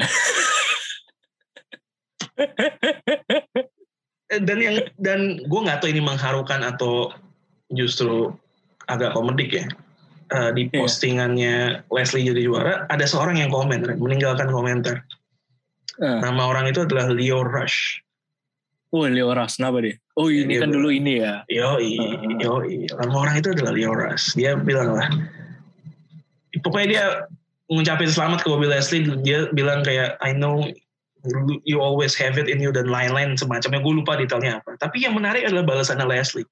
[4.29, 7.09] Eh, dan yang dan gue nggak tahu ini mengharukan atau
[7.69, 8.33] justru
[8.85, 9.65] agak komedik ya
[10.29, 10.77] Eh, di Iya.
[10.77, 11.55] postingannya
[11.89, 15.01] Leslie jadi juara ada seorang yang komen meninggalkan komentar
[15.97, 16.21] Ah.
[16.21, 18.05] nama orang itu adalah Leo Rush
[18.89, 19.97] Oh, Leo Ras, kenapa dia?
[20.17, 21.45] Oh, ini Dia kan bilang- dulu ini ya.
[21.45, 22.25] Yoi, Ah.
[22.41, 22.89] yoi.
[22.89, 24.33] Nama orang itu adalah Leo Rush.
[24.33, 25.05] Dia bilang lah,
[26.65, 27.05] pokoknya dia
[27.69, 29.05] ngucapin selamat ke Bobby Leslie.
[29.21, 30.65] Dia bilang kayak, I know
[31.67, 33.83] you always have it in you dan lain-lain semacamnya.
[33.83, 34.79] Gue lupa detailnya apa.
[34.79, 36.47] Tapi yang menarik adalah balasannya Leslie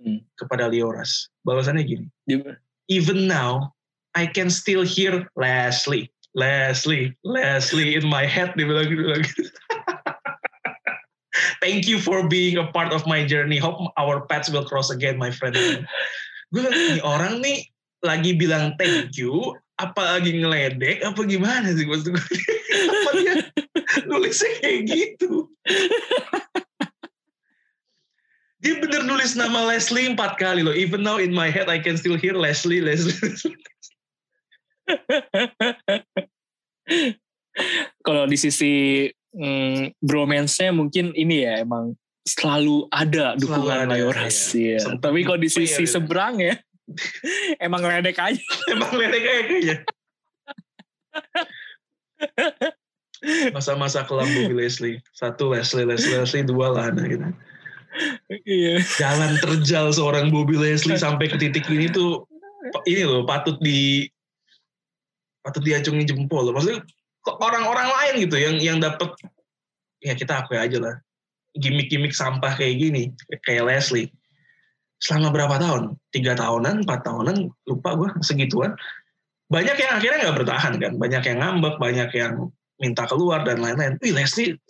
[0.00, 0.24] Hmm.
[0.40, 1.28] kepada Leo Rush.
[1.44, 2.56] Balasannya gini, Dia-
[2.88, 3.76] even now
[4.16, 8.56] I can still hear Leslie, Leslie, Leslie in my head.
[8.56, 9.28] Dia bilang gitu lagi.
[11.60, 13.60] Thank you for being a part of my journey.
[13.60, 15.52] Hope our paths will cross again, my friend.
[15.54, 17.68] Gue bilang, ini orang nih
[18.00, 22.20] lagi bilang thank you, apa lagi ngeledek, apa gimana sih maksud gue?
[22.92, 23.34] apa dia
[24.04, 25.48] nulisnya kayak gitu?
[28.60, 30.76] Dia bener nulis nama Leslie empat kali loh.
[30.76, 33.16] Even now in my head I can still hear Leslie, Leslie.
[33.16, 33.56] Leslie.
[38.06, 44.36] Kalau di sisi mm, bromance-nya mungkin ini ya emang selalu ada Selalu dukungan ada, Mayoras.
[44.52, 44.78] Iya.
[44.84, 45.92] Sempet Tapi kalau di fair sisi gitu.
[45.96, 46.54] seberang ya,
[47.66, 48.44] emang ledek aja.
[48.70, 49.76] Emang ledek kayak kayaknya.
[53.52, 54.98] Masa-masa kelam Bobby Leslie.
[55.12, 57.26] Satu Leslie, Leslie, Leslie, dua Lana gitu.
[58.46, 58.80] Iya.
[58.96, 62.24] Jalan terjal seorang Bobby Leslie sampai ke titik ini tuh
[62.86, 64.06] ini loh patut di
[65.42, 66.54] patut diacungi jempol loh.
[66.56, 66.86] Maksudnya
[67.26, 69.12] kok orang-orang lain gitu yang yang dapat
[70.00, 70.94] ya kita akui aja lah
[71.58, 73.12] gimmick-gimmick sampah kayak gini
[73.44, 74.08] kayak Leslie
[75.00, 75.96] selama berapa tahun?
[76.12, 77.36] Tiga tahunan empat tahunan
[77.66, 78.76] lupa gue segituan.
[79.50, 80.92] Banyak yang akhirnya nggak bertahan kan?
[81.00, 83.98] Banyak yang ngambek banyak yang minta keluar dan lain-lain.
[83.98, 84.60] Wih Leslie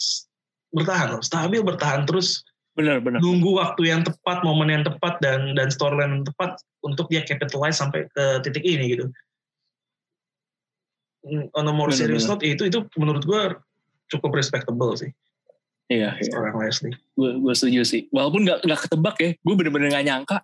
[0.73, 2.47] bertahan loh stabil bertahan terus.
[2.71, 3.19] Benar, benar.
[3.19, 6.55] nunggu waktu yang tepat, momen yang tepat dan dan storyline yang tepat
[6.87, 9.11] untuk dia capitalize sampai ke titik ini gitu.
[11.27, 13.59] Mm, On a more serious note itu itu menurut gue
[14.09, 15.11] cukup respectable sih
[15.91, 16.31] Iya, iya.
[16.31, 16.95] seorang Leslie.
[17.19, 18.07] Gue gue setuju sih.
[18.15, 20.39] Walaupun nggak nggak ketebak ya, gue bener-bener nggak nyangka.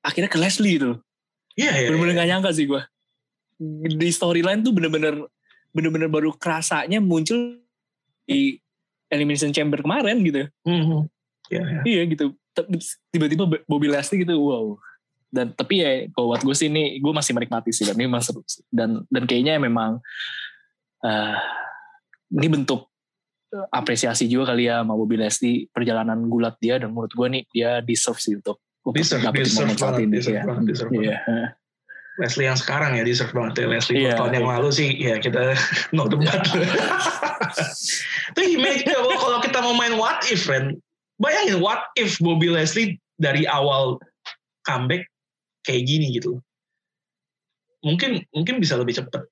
[0.00, 0.96] Akhirnya ke Leslie itu.
[1.58, 1.86] Iya iya.
[1.90, 2.20] bener-bener iya.
[2.22, 2.82] gak nyangka sih gue
[3.98, 5.26] di storyline tuh bener-bener
[5.74, 7.58] bener-bener baru kerasanya muncul
[8.22, 8.62] di
[9.10, 11.10] elimination chamber kemarin gitu Mhm.
[11.50, 11.80] Iya iya.
[11.82, 12.38] iya gitu
[13.10, 14.78] tiba-tiba Bobby Leslie gitu wow
[15.28, 18.22] dan tapi ya kalau buat gue sih ini gue masih menikmati sih dan ini memang
[18.24, 18.64] seru sih.
[18.72, 20.00] dan dan kayaknya memang
[21.04, 21.36] eh
[22.32, 22.87] ini bentuk
[23.72, 27.70] apresiasi juga kali ya sama Bobby Leslie perjalanan gulat dia dan menurut gue nih dia
[27.80, 30.44] deserve sih untuk Deserve, deserve momen saat banget, ini deserve ya.
[30.48, 31.04] banget, deserve banget.
[31.12, 31.18] Iya.
[32.18, 34.54] Leslie yang sekarang ya deserve banget ya Leslie Iya, tahun yang iya.
[34.56, 35.42] lalu sih ya kita
[35.96, 36.40] no debat
[38.34, 40.80] tapi image kalau kalau kita mau main what if friend
[41.20, 44.00] bayangin what if Bobby Leslie dari awal
[44.64, 45.04] comeback
[45.68, 46.40] kayak gini gitu
[47.84, 49.22] mungkin mungkin bisa lebih cepat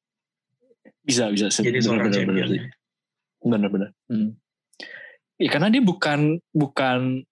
[1.03, 1.49] Bisa bisa.
[1.51, 2.86] jadi seorang champion bener, bener
[3.45, 3.91] bener.
[4.09, 4.37] Hmm.
[5.37, 7.23] Ya, karena dia bukan bukan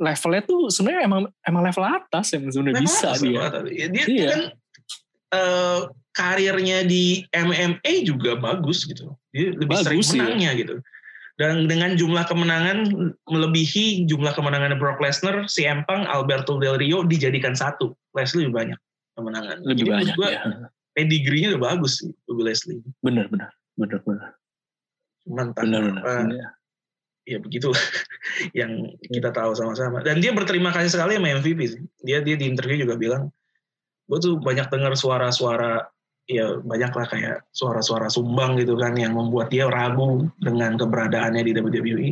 [0.00, 3.44] levelnya tuh sebenarnya emang emang level atas yang sebenarnya bisa atas, dia.
[3.68, 4.28] Ya, dia Iya.
[4.32, 4.40] kan
[5.30, 5.80] eh,
[6.16, 9.14] karirnya di MMA juga bagus gitu.
[9.30, 10.10] Dia lebih Bagus, sering iya.
[10.16, 10.74] menangnya gitu.
[11.38, 12.78] Dan dengan jumlah kemenangan
[13.24, 17.96] melebihi jumlah kemenangan Brock Lesnar, si Empang, Alberto Del Rio dijadikan satu.
[18.12, 18.78] Leslie lebih banyak
[19.16, 19.56] kemenangan.
[19.64, 20.42] Lebih Jadi banyak gua, ya.
[20.96, 22.82] Pedigree-nya udah bagus sih, Bobby Leslie.
[23.04, 24.30] Bener bener bener bener
[25.24, 26.02] Cuman entah bener bener.
[26.02, 26.48] kenapa, Iya.
[27.28, 27.68] ya begitu
[28.58, 28.72] yang
[29.12, 30.02] kita tahu sama-sama.
[30.02, 31.82] Dan dia berterima kasih sekali sama MVP sih.
[32.02, 33.22] Dia dia di interview juga bilang,
[34.10, 35.86] gue tuh banyak dengar suara-suara
[36.30, 41.52] ya banyak lah kayak suara-suara sumbang gitu kan yang membuat dia ragu dengan keberadaannya di
[41.58, 42.08] WWE.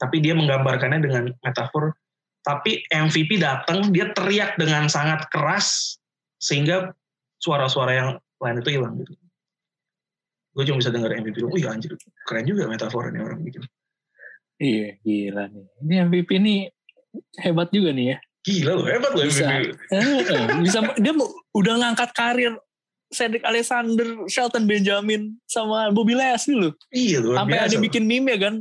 [0.00, 1.92] Tapi dia menggambarkannya dengan metafor.
[2.40, 6.00] Tapi MVP datang dia teriak dengan sangat keras
[6.40, 6.96] sehingga
[7.40, 8.08] suara-suara yang
[8.40, 9.12] lain itu hilang gitu.
[10.50, 11.94] Gue cuma bisa dengar MVP, oh iya anjir,
[12.26, 13.62] keren juga metafornya orang bikin.
[14.60, 15.64] Iya gila nih.
[15.80, 16.60] Ini MVP nih
[17.40, 18.16] hebat juga nih ya.
[18.40, 19.44] Gila loh, hebat loh Bisa.
[19.46, 19.78] MVP.
[19.94, 21.12] Eh, bisa dia
[21.56, 22.52] udah ngangkat karir
[23.10, 26.72] Cedric Alexander, Shelton Benjamin sama Bobby Leslie loh.
[26.94, 27.66] Iya luar Sampai biasa.
[27.66, 27.82] ada loh.
[27.88, 28.54] bikin meme ya kan.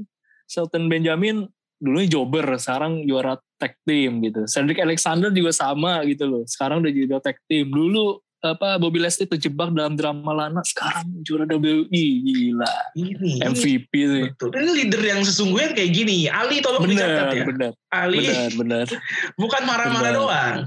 [0.49, 1.45] Shelton Benjamin
[1.79, 4.45] dulunya jobber, sekarang juara tag team gitu.
[4.49, 6.43] Cedric Alexander juga sama gitu loh.
[6.49, 7.69] Sekarang udah jadi tag team.
[7.69, 11.87] Dulu apa Bobby Leslie terjebak dalam drama lana, sekarang juara WWE.
[12.23, 12.71] Gila.
[12.95, 14.23] Ini, ini MVP sih.
[14.31, 14.49] betul.
[14.55, 16.31] Ini leader yang sesungguhnya kayak gini.
[16.31, 17.45] Ali tolong dicatat Bener, ya.
[17.45, 18.87] bener, Ali bener, bener.
[19.43, 20.19] bukan marah-marah Bener.
[20.23, 20.57] doang.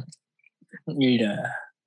[1.01, 1.35] Iya,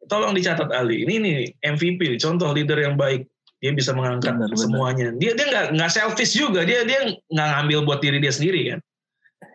[0.05, 1.01] Tolong dicatat Ali.
[1.05, 3.25] Ini nih MVP, contoh leader yang baik.
[3.61, 4.61] Dia bisa mengangkat Bener, bener.
[4.61, 5.07] semuanya.
[5.17, 6.61] Dia dia nggak nggak selfish juga.
[6.65, 8.79] Dia dia nggak ngambil buat diri dia sendiri kan.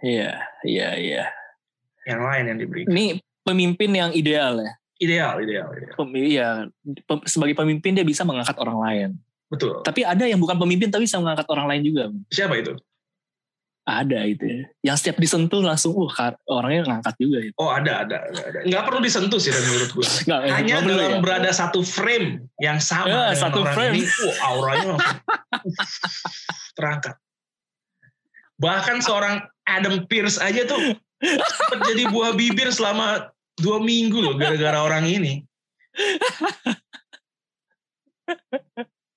[0.03, 1.25] iya, iya, iya.
[2.09, 2.83] Yang lain yang diberi.
[2.89, 3.05] Ini
[3.45, 4.73] pemimpin yang ideal ya.
[5.01, 5.97] Ideal, ideal, ideal.
[5.97, 6.51] Pem, iya,
[7.09, 9.09] pem- sebagai pemimpin dia bisa mengangkat orang lain.
[9.49, 9.81] Betul.
[9.81, 12.05] Tapi ada yang bukan pemimpin tapi bisa mengangkat orang lain juga.
[12.29, 12.77] Siapa itu?
[13.81, 14.61] Ada itu ya.
[14.93, 16.13] Yang setiap disentuh langsung, uh
[16.47, 17.57] orangnya ngangkat juga itu.
[17.57, 18.41] Oh ada, ada, ada.
[18.47, 18.59] ada.
[18.63, 20.07] Nggak perlu disentuh sih Dan menurut gue.
[20.29, 21.19] Nggak, Hanya nggak dalam ya.
[21.19, 23.95] berada satu frame yang sama Ya, dengan satu orang frame.
[23.97, 25.19] ini, wah auranya langsung
[26.79, 27.15] terangkat.
[28.61, 29.35] Bahkan seorang
[29.65, 30.79] Adam Pierce aja tuh
[31.89, 35.45] jadi buah bibir selama dua minggu loh gara-gara orang ini.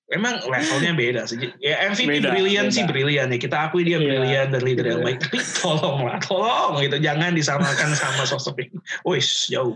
[0.04, 1.40] Emang levelnya beda sih.
[1.58, 2.76] Ya MVP Beda, brilian beda.
[2.76, 3.38] sih brilian ya.
[3.40, 4.04] Kita akui dia Iya.
[4.06, 5.06] brilian dan leader yang Iya.
[5.10, 5.18] baik.
[5.26, 6.96] Tapi tolonglah, tolong gitu.
[7.02, 8.78] Jangan disamakan sama sosok ini.
[9.02, 9.74] Wih, jauh.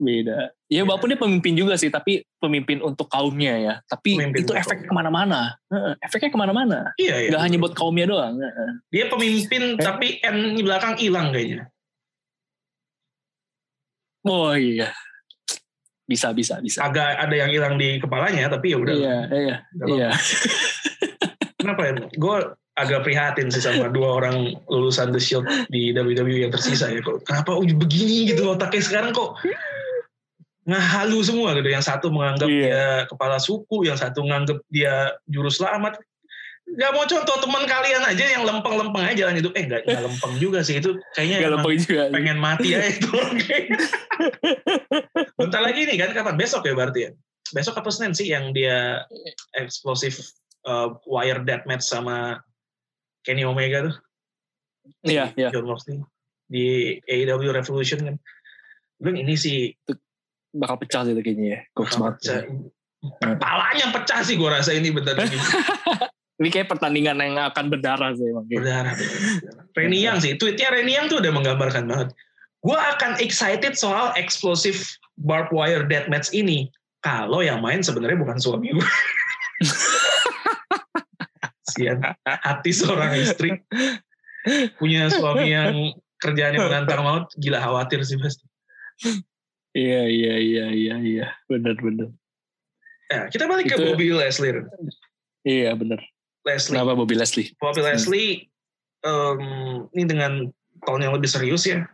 [0.00, 0.48] Beda.
[0.66, 3.74] Ya walaupun dia pemimpin juga sih, tapi pemimpin untuk kaumnya ya.
[3.84, 5.56] Tapi Pemimpin itu efek ke mana-mana.
[6.00, 6.78] Efeknya ke mana-mana.
[6.96, 7.30] Iya, iya.
[7.32, 8.34] Gak hanya buat kaumnya doang.
[8.90, 11.68] Dia pemimpin tapi N di belakang hilang kayaknya.
[14.26, 14.92] Oh iya.
[16.04, 16.82] Bisa, bisa, bisa.
[16.82, 18.94] Agak ada yang hilang di kepalanya tapi ya udah.
[18.98, 19.56] Iya, iya,
[19.86, 20.08] iya.
[21.54, 21.92] Kenapa ya?
[22.18, 22.36] Gue
[22.74, 26.98] agak prihatin sih sama dua orang lulusan The Shield di WWE yang tersisa ya.
[26.98, 29.38] Kok kenapa oh, begini gitu otaknya sekarang kok
[30.66, 31.68] ngahalu semua gitu.
[31.70, 32.58] Yang satu menganggap Iya.
[32.58, 36.02] dia kepala suku, yang satu menganggap dia juru selamat.
[36.70, 39.52] Gak mau contoh teman kalian aja yang lempeng-lempeng aja jalan hidup.
[39.58, 42.02] Eh gak, nggak lempeng juga sih itu kayaknya Gak lupa juga.
[42.14, 43.10] pengen mati aja itu.
[45.40, 46.36] Bentar lagi nih kan kapan?
[46.38, 47.10] Besok ya berarti ya?
[47.50, 49.02] Besok apa Senin sih yang dia
[49.58, 50.22] eksplosif
[50.62, 52.38] uh, wire deathmatch sama
[53.26, 53.94] Kenny Omega tuh?
[55.02, 55.50] Iya, iya.
[55.50, 55.98] John Moxley
[56.50, 58.16] di AEW Revolution kan.
[59.00, 59.74] Bilang ini sih
[60.50, 61.60] Bakal pecah sih kayaknya ya.
[61.78, 62.14] Goks banget.
[62.18, 62.40] pecah.
[63.00, 65.34] Kepalanya pecah sih gue rasa ini bentar lagi.
[66.40, 68.48] Ini kayak pertandingan yang akan berdarah sih emang.
[68.48, 68.96] Berdarah.
[69.76, 72.08] Reni Yang sih, tweetnya Reni Yang tuh udah menggambarkan banget.
[72.64, 74.88] Gue akan excited soal eksplosif
[75.20, 76.72] barbed wire deathmatch ini.
[77.04, 78.88] Kalau yang main sebenarnya bukan suami gue.
[81.76, 83.60] Sian, hati seorang istri
[84.80, 85.92] punya suami yang
[86.24, 88.44] kerjaannya menantang maut, gila khawatir sih pasti.
[89.76, 91.26] Iya, iya, iya, iya, iya.
[91.46, 92.10] Bener, bener.
[93.12, 94.66] Nah, kita balik ke Itu- Bobby Leslie.
[95.46, 96.00] Iya, bener.
[96.44, 97.48] Leslie, Kenapa Bobby Leslie?
[97.60, 98.48] Bobby Leslie
[99.04, 99.40] em,
[99.92, 100.32] ini dengan
[100.84, 101.84] tone yang lebih serius ya.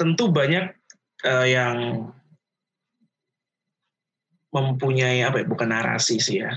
[0.00, 0.72] Tentu banyak
[1.28, 2.08] eh, yang
[4.50, 5.46] mempunyai apa ya?
[5.46, 6.56] Bukan narasi sih ya.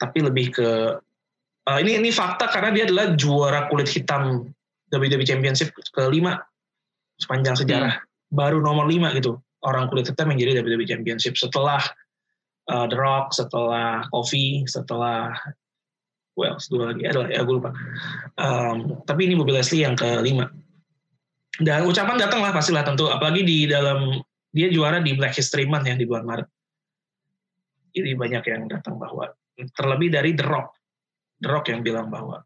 [0.00, 0.68] Tapi lebih ke
[1.68, 4.48] eh, ini ini fakta karena dia adalah juara kulit hitam
[4.92, 6.40] WWE Championship kelima
[7.20, 8.00] sepanjang sejarah
[8.32, 11.80] baru nomor 5 gitu orang kulit hitam yang jadi WWE Championship setelah
[12.70, 15.34] uh, The Rock, setelah Kofi, setelah
[16.36, 17.70] well, dua lagi adalah ya gue lupa.
[18.38, 20.48] Um, tapi ini Bobby Leslie yang kelima.
[21.60, 24.16] Dan ucapan datang lah pastilah tentu, apalagi di dalam
[24.52, 26.48] dia juara di Black History Month yang di bulan Maret.
[27.92, 29.28] Ini banyak yang datang bahwa
[29.76, 30.72] terlebih dari The Rock,
[31.44, 32.40] The Rock yang bilang bahwa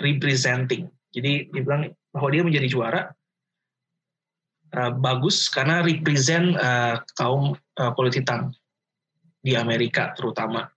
[0.00, 0.88] representing.
[1.12, 3.12] Jadi dia bilang bahwa dia menjadi juara
[4.72, 8.16] uh, bagus karena represent uh, kaum uh, kulit
[9.42, 10.70] di Amerika terutama.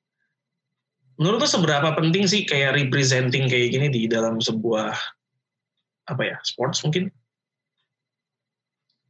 [1.16, 4.92] Menurut lo seberapa penting sih kayak representing kayak gini di dalam sebuah
[6.12, 7.08] apa ya sports mungkin?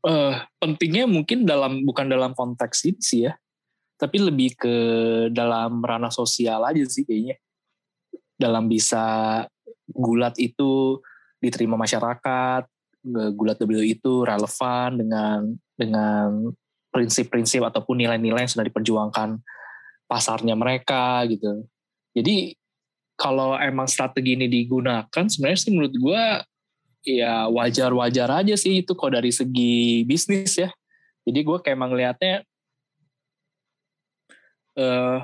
[0.06, 3.34] Uh, pentingnya mungkin dalam bukan dalam konteks itu sih ya,
[3.98, 4.76] tapi lebih ke
[5.34, 7.42] dalam ranah sosial aja sih kayaknya.
[8.38, 9.42] Dalam bisa
[9.90, 11.02] gulat itu
[11.42, 12.70] diterima masyarakat,
[13.34, 15.40] gulat W itu relevan dengan
[15.74, 16.54] dengan
[16.96, 19.44] prinsip-prinsip ataupun nilai-nilai yang sudah diperjuangkan
[20.08, 21.68] pasarnya mereka gitu.
[22.16, 22.56] Jadi
[23.20, 26.24] kalau emang strategi ini digunakan sebenarnya sih menurut gue
[27.20, 30.72] ya wajar-wajar aja sih itu kok dari segi bisnis ya.
[31.28, 32.48] Jadi gue kayak emang ngeliatnya
[34.80, 35.20] uh,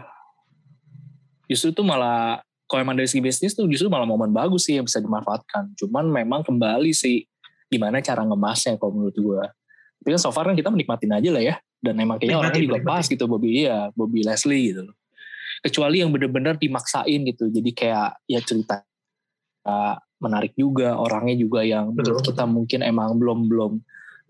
[1.48, 4.88] justru tuh malah kalau emang dari segi bisnis tuh justru malah momen bagus sih yang
[4.88, 5.72] bisa dimanfaatkan.
[5.80, 7.24] Cuman memang kembali sih
[7.72, 9.44] gimana cara ngemasnya kalau menurut gue.
[10.02, 11.56] Tapi kan so far kan kita menikmatin aja lah ya.
[11.78, 14.90] Dan emang kayaknya orangnya juga pas gitu Bobby ya, Bobby Leslie gitu.
[15.62, 17.54] Kecuali yang bener-bener dimaksain gitu.
[17.54, 18.82] Jadi kayak ya cerita
[19.70, 23.74] uh, menarik juga, orangnya juga yang betul, kita mungkin emang belum belum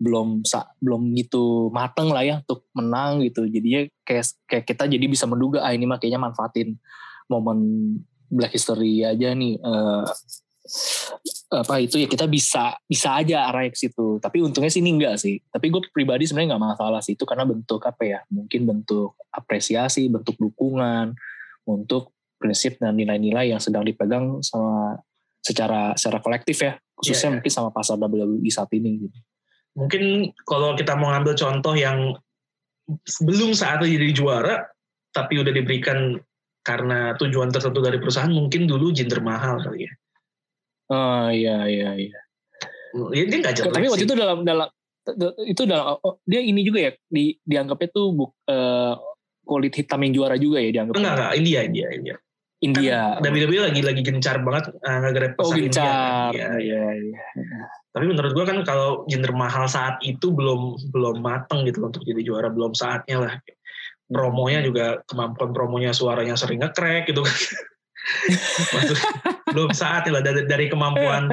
[0.02, 0.28] belum
[0.82, 3.48] belum gitu mateng lah ya untuk menang gitu.
[3.48, 6.76] Jadinya kayak kayak kita jadi bisa menduga ah ini mah kayaknya manfaatin
[7.32, 7.58] momen
[8.28, 10.04] Black History aja nih uh,
[11.52, 14.16] apa itu ya kita bisa bisa aja arah ke situ.
[14.18, 15.36] Tapi untungnya sih ini enggak sih.
[15.52, 17.12] Tapi gue pribadi sebenarnya nggak masalah sih.
[17.14, 18.20] Itu karena bentuk apa ya?
[18.32, 21.12] Mungkin bentuk apresiasi bentuk dukungan
[21.68, 24.98] untuk prinsip dan nilai-nilai yang sedang dipegang sama
[25.38, 26.74] secara secara kolektif ya.
[26.96, 27.34] Khususnya yeah, yeah.
[27.38, 29.18] mungkin sama pasar WWE saat ini gitu.
[29.72, 32.12] mungkin kalau kita mau ngambil contoh yang
[33.24, 34.54] belum saatnya jadi juara
[35.16, 36.20] tapi udah diberikan
[36.62, 39.92] karena tujuan tertentu dari perusahaan mungkin dulu Jinder Mahal kali ya
[40.92, 42.18] Oh iya iya iya.
[42.92, 44.68] Ya, dia nggak jelek Tapi waktu itu dalam dalam
[45.48, 48.94] itu dalam oh, dia ini juga ya di dianggapnya tuh buk, uh,
[49.42, 50.94] kulit hitam yang juara juga ya dianggap.
[51.00, 52.16] Enggak enggak India India India.
[52.62, 53.18] India.
[53.18, 56.30] Kan WWE lagi lagi gencar banget uh, ngegrab pasar oh, gencar.
[56.30, 56.46] India.
[56.46, 56.60] Kan?
[56.62, 57.60] Iya, iya, iya.
[57.90, 62.22] Tapi menurut gua kan kalau Jinder Mahal saat itu belum belum mateng gitu untuk jadi
[62.22, 63.34] juara belum saatnya lah.
[64.06, 67.34] Promonya juga kemampuan promonya suaranya sering ngekrek gitu kan.
[69.54, 71.30] belum saatnya lah dari, dari kemampuan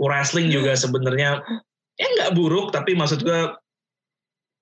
[0.00, 1.44] wrestling juga sebenarnya
[2.00, 3.52] ya nggak buruk tapi maksud gue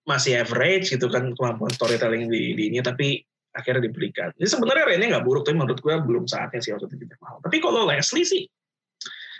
[0.09, 3.21] masih average gitu kan kemampuan storytelling di, di ini tapi
[3.53, 4.33] akhirnya diberikan.
[4.41, 7.39] Jadi sebenarnya Rene nggak buruk tapi menurut gue belum saatnya sih waktu itu mahal.
[7.45, 8.43] Tapi kalau Leslie sih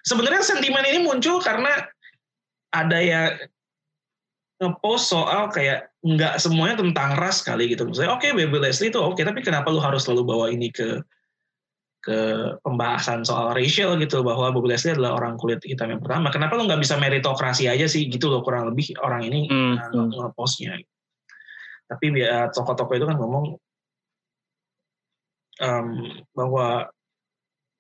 [0.05, 1.89] sebenarnya sentimen ini muncul karena
[2.73, 3.33] ada ya
[4.59, 7.89] ngepost soal kayak nggak semuanya tentang ras kali gitu.
[7.89, 10.69] Misalnya oke okay, Baby Leslie itu oke okay, tapi kenapa lu harus selalu bawa ini
[10.69, 11.01] ke
[11.99, 12.19] ke
[12.63, 16.31] pembahasan soal racial gitu bahwa Bob Leslie adalah orang kulit hitam yang pertama.
[16.31, 18.07] Kenapa lo nggak bisa meritokrasi aja sih?
[18.07, 20.79] Gitu loh kurang lebih orang ini mm, uh, ngepostnya.
[21.89, 23.45] Tapi biar tokoh-tokoh itu kan ngomong
[25.59, 25.89] um,
[26.33, 26.87] bahwa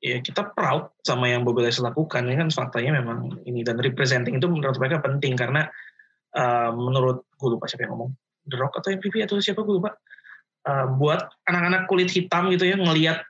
[0.02, 2.26] ya kita proud sama yang Bob Leslie lakukan.
[2.26, 5.70] Ini kan faktanya memang ini dan representing itu menurut mereka penting karena
[6.34, 8.10] uh, menurut gue lupa siapa yang ngomong.
[8.48, 9.94] The Rock atau MVP atau siapa gue lupa.
[10.66, 13.22] Uh, buat anak-anak kulit hitam gitu ya ngelihat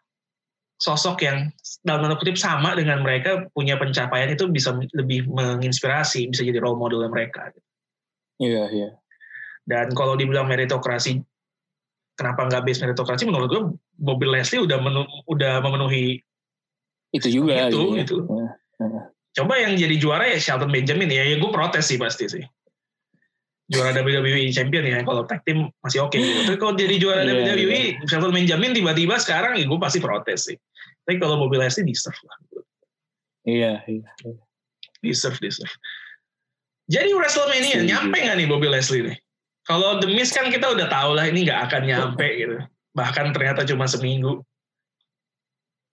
[0.79, 1.51] sosok yang
[1.83, 6.79] dalam tanda kutip sama dengan mereka punya pencapaian itu bisa lebih menginspirasi, bisa jadi role
[6.79, 7.51] model mereka.
[8.39, 8.91] Iya, iya.
[9.67, 11.19] Dan kalau dibilang meritokrasi,
[12.15, 13.27] kenapa nggak base meritokrasi?
[13.27, 13.63] Menurut gue,
[13.99, 16.23] Bobby Leslie udah menu, udah memenuhi
[17.13, 17.69] itu juga.
[17.69, 18.01] Itu, gitu.
[18.01, 18.17] itu.
[18.31, 18.49] Ya.
[18.79, 19.03] Ya.
[19.43, 22.45] Coba yang jadi juara ya Shelton Benjamin ya, ya gue protes sih pasti sih.
[23.69, 26.17] Juara WWE Champion ya, kalau tag team masih oke.
[26.17, 26.41] Okay, gitu.
[26.49, 28.09] Tapi kalau jadi juara yeah, WWE, yeah.
[28.09, 30.57] Shelton Benjamin tiba-tiba sekarang ya gue pasti protes sih.
[31.05, 32.37] Tapi kalau mobil Leslie deserve lah.
[33.45, 34.09] Iya, iya.
[35.05, 35.73] Deserve, deserve.
[36.89, 39.17] Jadi WrestleMania, nyampe nggak nih Bobby Leslie nih?
[39.69, 42.57] Kalau The Miz kan kita udah tahu lah ini nggak akan nyampe gitu.
[42.97, 44.41] Bahkan ternyata cuma seminggu.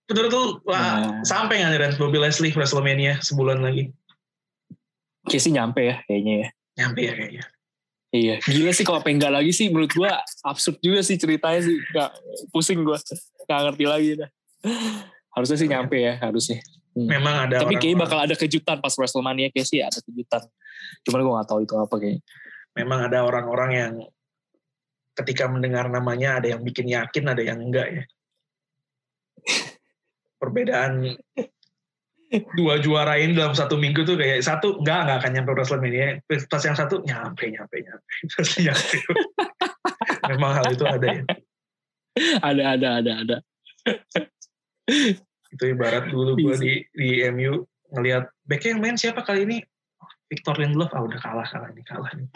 [0.08, 1.20] Betul-betul wah, nah.
[1.28, 3.92] sampai nggak nih Bobby Leslie WrestleMania sebulan lagi?
[5.28, 6.48] Kayaknya sih nyampe ya kayaknya ya.
[6.80, 7.44] Nyampe ya kayaknya.
[8.14, 11.76] Iya, gila sih kalau pengen lagi sih menurut gua absurd juga sih ceritanya sih.
[11.90, 12.10] Gak,
[12.54, 12.96] pusing gua.
[13.46, 14.30] Gak ngerti lagi dah
[15.36, 16.64] harusnya sih nyampe ya harusnya.
[16.96, 17.12] Hmm.
[17.12, 17.60] Memang ada.
[17.60, 20.48] Tapi kayaknya bakal ada kejutan pas WrestleMania kayak sih ada kejutan.
[21.04, 22.24] Cuman gue gak tahu itu apa kayaknya.
[22.76, 23.92] memang ada orang-orang yang
[25.16, 28.04] ketika mendengar namanya ada yang bikin yakin, ada yang enggak ya.
[30.40, 31.16] Perbedaan
[32.30, 36.06] dua juara ini dalam satu minggu tuh kayak satu enggak enggak akan nyampe WrestleMania.
[36.26, 38.12] Pas yang satu nyampe nyampe nyampe.
[38.34, 38.98] Pasti nyampe.
[40.34, 41.22] Memang hal itu ada ya.
[42.42, 43.36] Ada ada ada ada.
[45.54, 47.62] Itu ibarat dulu gue di di MU
[47.94, 49.58] ngelihat back yang main siapa kali ini?
[50.26, 50.90] Victor Lindelof.
[50.90, 52.26] Ah udah kalah kalah ini kalah nih.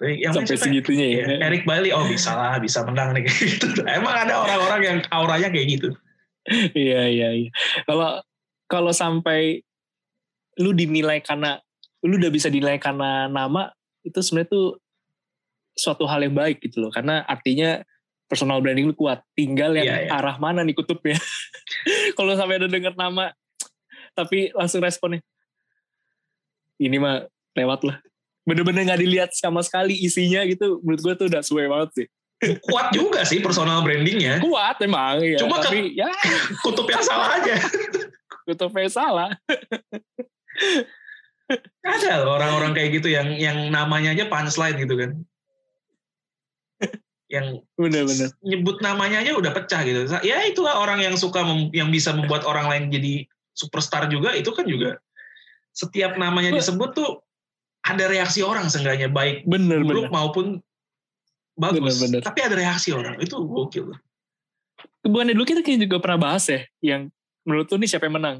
[0.00, 1.24] Yang sampai segitunya ya.
[1.28, 3.28] ya Eric Bailey oh bisa lah bisa menang nih.
[3.54, 3.84] Gitu.
[3.86, 5.94] Emang ada orang-orang yang auranya kayak gitu
[6.74, 7.50] iya iya iya.
[7.86, 8.20] Kalau
[8.66, 9.62] kalau sampai
[10.58, 11.58] lu dinilai karena
[12.02, 13.70] lu udah bisa dinilai karena nama
[14.02, 14.68] itu sebenarnya tuh
[15.76, 16.90] suatu hal yang baik gitu loh.
[16.92, 17.80] Karena artinya
[18.26, 19.22] personal branding lu kuat.
[19.34, 20.18] Tinggal yang yeah, yeah.
[20.18, 21.18] arah mana nih kutubnya?
[22.18, 23.32] Kalau sampai ada dengar nama
[24.10, 25.22] tapi langsung responnya
[26.82, 27.96] ini mah lewat lah.
[28.42, 30.80] Bener-bener nggak dilihat sama sekali isinya gitu.
[30.82, 32.08] Menurut gue tuh udah suwe banget sih
[32.40, 34.40] kuat juga sih personal brandingnya.
[34.40, 35.36] Kuat emang ya.
[35.36, 36.08] Cuma tapi ya
[36.64, 37.56] kutub yang salah aja.
[38.48, 39.30] kutub yang salah.
[41.82, 45.12] Ada orang-orang kayak gitu yang yang namanya aja punchline gitu kan.
[47.30, 50.02] yang benar-benar nyebut namanya aja udah pecah gitu.
[50.26, 53.22] Ya itulah orang yang suka mem, yang bisa membuat orang lain jadi
[53.54, 54.98] superstar juga itu kan juga
[55.70, 57.22] setiap namanya disebut tuh
[57.86, 60.14] ada reaksi orang seenggaknya baik bener, buruk bener.
[60.14, 60.46] maupun
[61.60, 61.78] bagus.
[61.78, 62.20] Bener, bener.
[62.24, 63.92] Tapi ada reaksi orang itu gokil.
[65.04, 67.12] Bukannya dulu kita kayak juga pernah bahas ya, yang
[67.44, 68.36] menurut tuh nih siapa yang menang?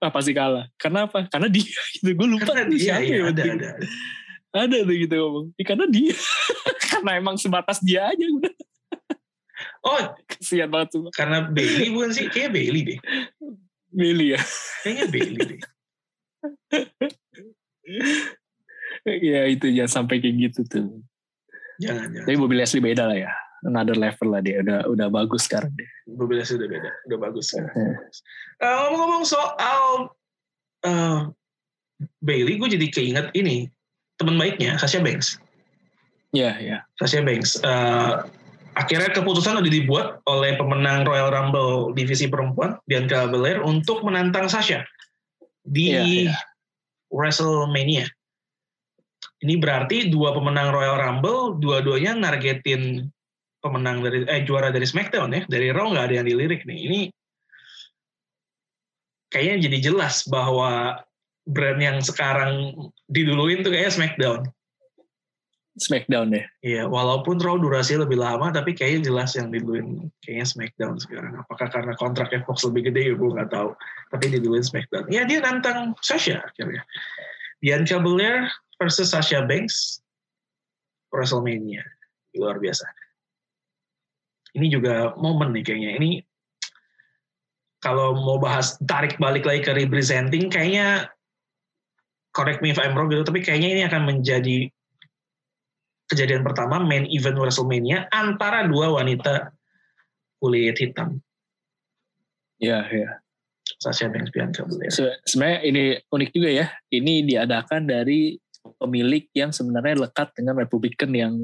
[0.00, 0.68] Ah pasti kalah.
[0.80, 1.28] Karena apa?
[1.28, 1.64] Karena dia.
[1.96, 2.12] Gitu.
[2.16, 3.24] Gue lupa karena dia, siapa iya, ya.
[3.32, 3.88] Ada, ada, ada.
[4.54, 5.46] Ada tuh gitu ngomong.
[5.58, 6.14] Ya, karena dia.
[6.92, 8.54] karena emang sebatas dia aja udah.
[9.84, 11.12] Oh, kesian banget tuh.
[11.12, 12.26] Karena Bailey bukan sih?
[12.26, 12.98] Kayaknya Bailey deh.
[13.92, 14.40] Bailey ya?
[14.80, 15.60] Kayaknya Bailey deh.
[19.04, 21.04] ya itu ya sampai kayak gitu tuh.
[21.82, 22.26] Jangan, jangan.
[22.26, 23.32] Tapi Bobby Leslie beda lah ya.
[23.64, 24.60] Another level lah dia.
[24.60, 25.88] Udah udah bagus sekarang dia.
[26.06, 26.90] Bobby Leslie udah beda.
[27.10, 27.72] Udah bagus sekarang.
[28.62, 30.12] uh, ngomong-ngomong soal
[30.84, 31.20] uh,
[32.20, 33.70] Bailey, gue jadi keinget ini.
[34.20, 35.42] Teman baiknya, Sasha Banks.
[36.30, 36.70] Iya, yeah, iya.
[36.70, 36.80] Yeah.
[37.02, 37.58] Sasha Banks.
[37.62, 38.22] Uh,
[38.78, 44.86] akhirnya keputusan udah dibuat oleh pemenang Royal Rumble divisi perempuan, Bianca Belair, untuk menantang Sasha
[45.66, 46.38] di yeah, yeah.
[47.10, 48.06] WrestleMania.
[49.44, 53.12] Ini berarti dua pemenang Royal Rumble, dua-duanya nargetin
[53.60, 55.42] pemenang dari eh juara dari SmackDown ya.
[55.44, 56.78] Dari Raw nggak ada yang dilirik nih.
[56.88, 57.00] Ini
[59.28, 60.96] kayaknya jadi jelas bahwa
[61.44, 62.72] brand yang sekarang
[63.04, 64.40] diduluin tuh kayaknya SmackDown.
[65.74, 66.44] SmackDown ya.
[66.62, 71.36] Iya, walaupun Raw durasi lebih lama, tapi kayaknya jelas yang diduluin kayaknya SmackDown sekarang.
[71.36, 73.76] Apakah karena kontraknya Fox lebih gede, gue nggak tahu.
[74.08, 75.10] Tapi diduluin SmackDown.
[75.12, 76.80] Ya dia nantang Sasha akhirnya.
[77.58, 78.48] Bianca Belair
[78.80, 80.02] versus Sasha Banks
[81.14, 81.82] WrestleMania
[82.34, 82.86] luar biasa.
[84.54, 85.90] Ini juga momen nih kayaknya.
[85.98, 86.10] Ini
[87.82, 91.10] kalau mau bahas tarik balik lagi ke representing, kayaknya
[92.34, 94.70] correct me if I'm wrong gitu, tapi kayaknya ini akan menjadi
[96.10, 99.54] kejadian pertama main event WrestleMania antara dua wanita
[100.42, 101.22] kulit hitam.
[102.62, 103.10] Iya, iya.
[103.80, 104.92] Sasha Banks Bianca Belair.
[105.24, 106.66] Sebenarnya ini unik juga ya.
[106.92, 108.36] Ini diadakan dari
[108.80, 111.34] pemilik yang sebenarnya lekat dengan Republikan yang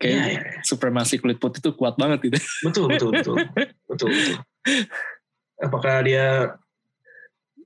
[0.00, 0.40] kayak ya, ya.
[0.64, 2.38] supremasi kulit putih itu kuat banget gitu.
[2.64, 3.36] Betul, betul, betul.
[3.84, 4.36] betul, betul.
[5.60, 6.56] Apakah dia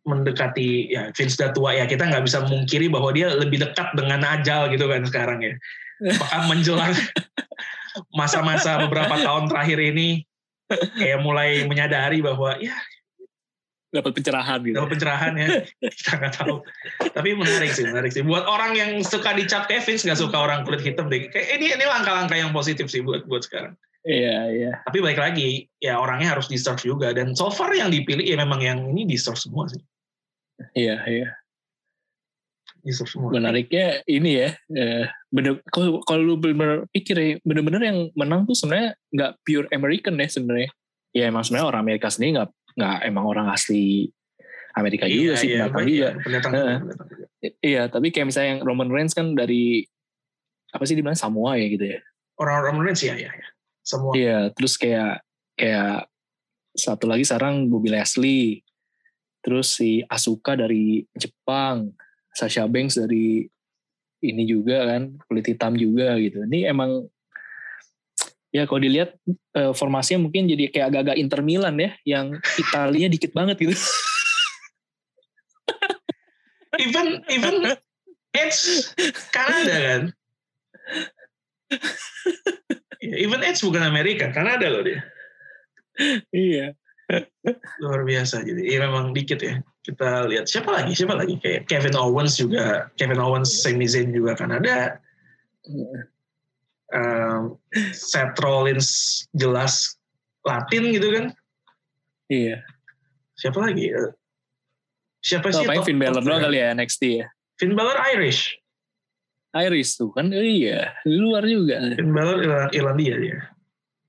[0.04, 4.20] mendekati ya Vince udah tua ya kita nggak bisa mungkiri bahwa dia lebih dekat dengan
[4.20, 5.54] ajal gitu kan sekarang ya.
[6.18, 6.92] Apakah menjelang
[8.18, 10.26] masa-masa beberapa tahun terakhir ini
[10.98, 12.74] kayak mulai menyadari bahwa ya
[13.94, 14.74] dapat pencerahan gitu.
[14.74, 15.46] Dapat pencerahan ya.
[15.78, 16.54] Kita nggak tahu.
[17.14, 18.26] Tapi menarik sih, menarik sih.
[18.26, 21.30] Buat orang yang suka dicap Kevin, nggak suka orang kulit hitam deh.
[21.30, 23.78] Kayak ini ini langkah-langkah yang positif sih buat buat sekarang.
[24.04, 24.72] Iya, iya.
[24.84, 27.14] Tapi baik lagi, ya orangnya harus deserve juga.
[27.16, 29.80] Dan so far yang dipilih ya memang yang ini deserve semua sih.
[30.76, 31.28] Iya, iya.
[32.84, 33.32] Deserve semua.
[33.32, 38.52] Menariknya ini ya, eh, bener, kalau, kalau lu bener pikir ya, bener-bener yang menang tuh
[38.52, 40.70] sebenarnya nggak pure American ya sebenarnya.
[41.14, 44.10] Ya emang sebenarnya orang Amerika sendiri nggak nggak emang orang asli
[44.74, 46.10] Amerika iya, juga sih iya, pendatang juga.
[47.38, 49.86] Iya, iya, tapi kayak misalnya yang Roman Reigns kan dari
[50.74, 52.02] apa sih di mana Samoa ya gitu ya.
[52.42, 53.46] Orang Roman Reigns ya, ya, ya.
[53.86, 54.12] Semua.
[54.18, 55.22] Iya, terus kayak
[55.54, 56.10] kayak
[56.74, 58.66] satu lagi sekarang Bobby Leslie,
[59.44, 61.94] terus si Asuka dari Jepang,
[62.34, 63.46] Sasha Banks dari
[64.24, 66.42] ini juga kan kulit hitam juga gitu.
[66.48, 67.06] Ini emang
[68.54, 69.18] ya kalau dilihat
[69.58, 73.74] uh, formasinya mungkin jadi kayak agak-agak Inter Milan ya yang Italia dikit banget gitu
[76.78, 77.74] even even
[78.34, 78.90] Edge
[79.30, 80.02] Kanada kan?
[82.98, 85.00] Ya, even Edge bukan Amerika, Kanada loh dia.
[86.34, 86.74] Iya.
[87.78, 88.42] Luar biasa.
[88.42, 89.62] Jadi ya memang dikit ya.
[89.84, 94.34] Kita lihat siapa lagi, siapa lagi kayak Kevin Owens juga, Kevin Owens, Sami Zayn juga
[94.34, 94.98] Kanada.
[96.94, 97.58] Um,
[97.90, 98.86] Seth Rollins
[99.34, 99.98] jelas
[100.46, 101.24] Latin gitu kan.
[102.30, 102.62] Iya.
[103.34, 103.90] Siapa lagi?
[103.90, 104.14] Eh,
[105.18, 105.66] Siapa Tuh, sih?
[105.66, 107.26] paling top- Finn Balor doang kali ya NXT ya.
[107.56, 108.60] Finn Balor Irish.
[109.54, 110.94] Iris tuh kan, iya.
[111.00, 111.80] Di luar juga.
[111.94, 113.38] Finn Balor Irla- Irlandia dia.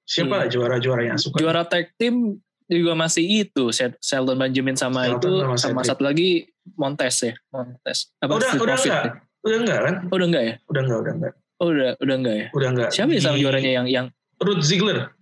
[0.03, 0.51] Siapa Iya.
[0.51, 1.41] juara-juara yang suka?
[1.41, 3.69] Juara tag team juga masih itu,
[4.01, 7.33] Sheldon Benjamin sama Sheldon itu, sama sama satu lagi Montes ya.
[7.49, 8.09] Montes.
[8.19, 8.85] Apa udah, udah enggak?
[8.85, 9.01] ya?
[9.41, 9.95] Udah enggak kan?
[10.11, 10.53] Udah enggak ya?
[10.67, 11.33] Udah enggak, udah enggak.
[11.63, 12.47] Oh, udah, udah enggak ya?
[12.51, 12.89] Udah enggak.
[12.91, 14.05] Siapa ya sama juaranya yang yang
[14.43, 15.15] Ruth Ziggler.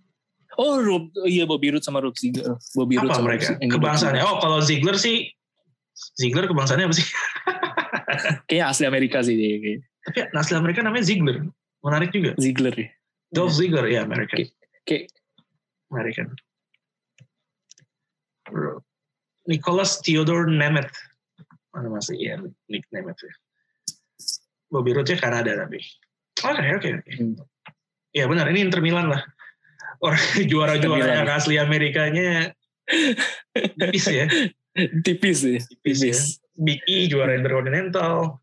[0.54, 2.58] Oh, Rob, iya Bobby Roode sama Rob Ziggler.
[2.74, 3.54] Bobby Roode sama mereka?
[3.54, 4.22] Rob- yang Kebangsaannya.
[4.22, 5.30] Oh, kalau Ziggler sih
[6.18, 7.06] Ziggler kebangsaannya apa sih?
[8.50, 9.58] Kayaknya asli Amerika sih dia.
[9.62, 9.82] kayaknya.
[10.04, 11.36] Tapi asli Amerika namanya Ziggler.
[11.86, 12.34] Menarik juga.
[12.38, 12.88] Ziggler ya.
[13.30, 14.46] Dolph Ziggler ya American.
[14.86, 15.10] Kayak
[15.90, 16.26] American.
[18.50, 18.82] Bro.
[19.46, 20.90] Nicholas Theodore Nemeth.
[21.74, 22.38] Mana masih ya
[22.70, 23.34] Nick Nemeth ya.
[24.70, 25.82] Bobby Roode Kanada tapi.
[26.44, 27.10] Oke oke oke.
[27.16, 27.34] Hmm.
[28.14, 29.22] Ya benar ini Inter Milan lah.
[30.04, 30.20] Orang
[30.50, 32.52] juara-juara asli Amerikanya
[33.80, 34.26] tipis ya.
[35.02, 35.60] tipis ya.
[35.60, 36.16] Tipis ya.
[36.60, 38.38] Big E juara Intercontinental.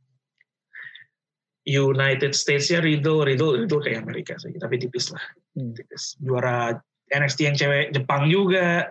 [1.62, 5.22] United States-nya Riddle, Riddle, Riddle kayak Amerika sih, tapi tipis lah.
[5.54, 5.78] Hmm.
[5.78, 6.18] Tipis.
[6.18, 6.74] Juara
[7.14, 8.90] NXT yang cewek Jepang juga.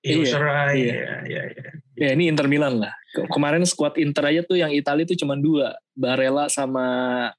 [0.00, 0.94] Io Iya, Shirai, iya.
[0.94, 1.68] ya, ya, ya.
[1.98, 2.94] Ya ini Inter Milan lah.
[3.10, 5.74] Ke- Kemarin squad Inter aja tuh yang Italia tuh cuma dua.
[5.90, 6.86] Barella sama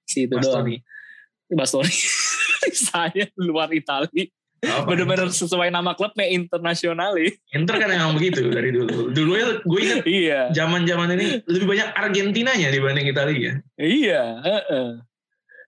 [0.03, 0.75] si itu Bastoni.
[0.75, 1.55] doang.
[1.55, 1.95] Bastoni.
[2.91, 4.27] Saya luar Italia.
[4.59, 4.91] Apa?
[4.91, 7.31] Bener-bener sesuai nama klubnya internasional ya.
[7.55, 9.07] Inter kan emang begitu dari dulu.
[9.09, 10.41] Dulu ya gue ingat Iya.
[10.51, 13.55] zaman-zaman ini lebih banyak Argentinanya dibanding Italia.
[13.75, 14.43] Iya.
[14.43, 14.89] heeh.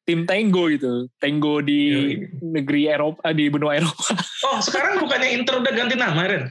[0.03, 1.07] Tim Tango gitu.
[1.15, 2.15] Tango di Yoi.
[2.51, 4.11] negeri Eropa, di benua Eropa.
[4.43, 6.43] Oh sekarang bukannya Inter udah ganti nama Ren?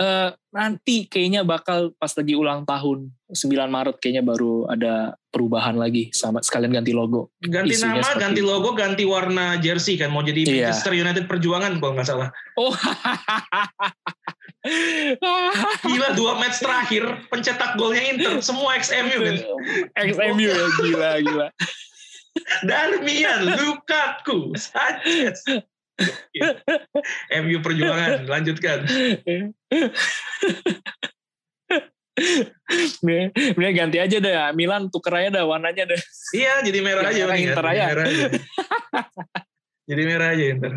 [0.00, 6.08] Eh, nanti kayaknya bakal pas lagi ulang tahun 9 Maret kayaknya baru ada perubahan lagi
[6.16, 7.36] sama sekalian ganti logo.
[7.36, 8.48] Ganti Isunya nama, ganti itu.
[8.48, 10.08] logo, ganti warna jersey kan.
[10.08, 10.72] Mau jadi Iya.
[10.72, 12.32] Manchester United Perjuangan kalau nggak salah.
[12.56, 12.72] Oh.
[15.84, 19.36] Gila dua match terakhir pencetak golnya Inter semua XMU kan.
[20.00, 21.48] XMU ya gila gila.
[22.68, 25.44] Darmian, Lukaku, Sanchez.
[27.44, 28.84] MU Perjuangan, lanjutkan.
[33.56, 36.00] Nih ganti aja deh Milan tuker aja dah warnanya deh.
[36.36, 37.24] Iya, jadi merah Yang aja.
[37.24, 37.36] merah.
[37.40, 37.86] Inter Jadi aja.
[37.88, 38.26] merah aja.
[39.90, 40.72] jadi merah aja Inter.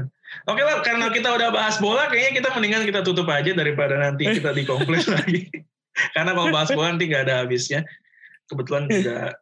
[0.50, 4.26] Oke lah, karena kita udah bahas bola, kayaknya kita mendingan kita tutup aja daripada nanti
[4.26, 5.46] kita dikomplain lagi.
[6.18, 7.86] karena kalau bahas bola nanti nggak ada habisnya.
[8.50, 9.38] Kebetulan juga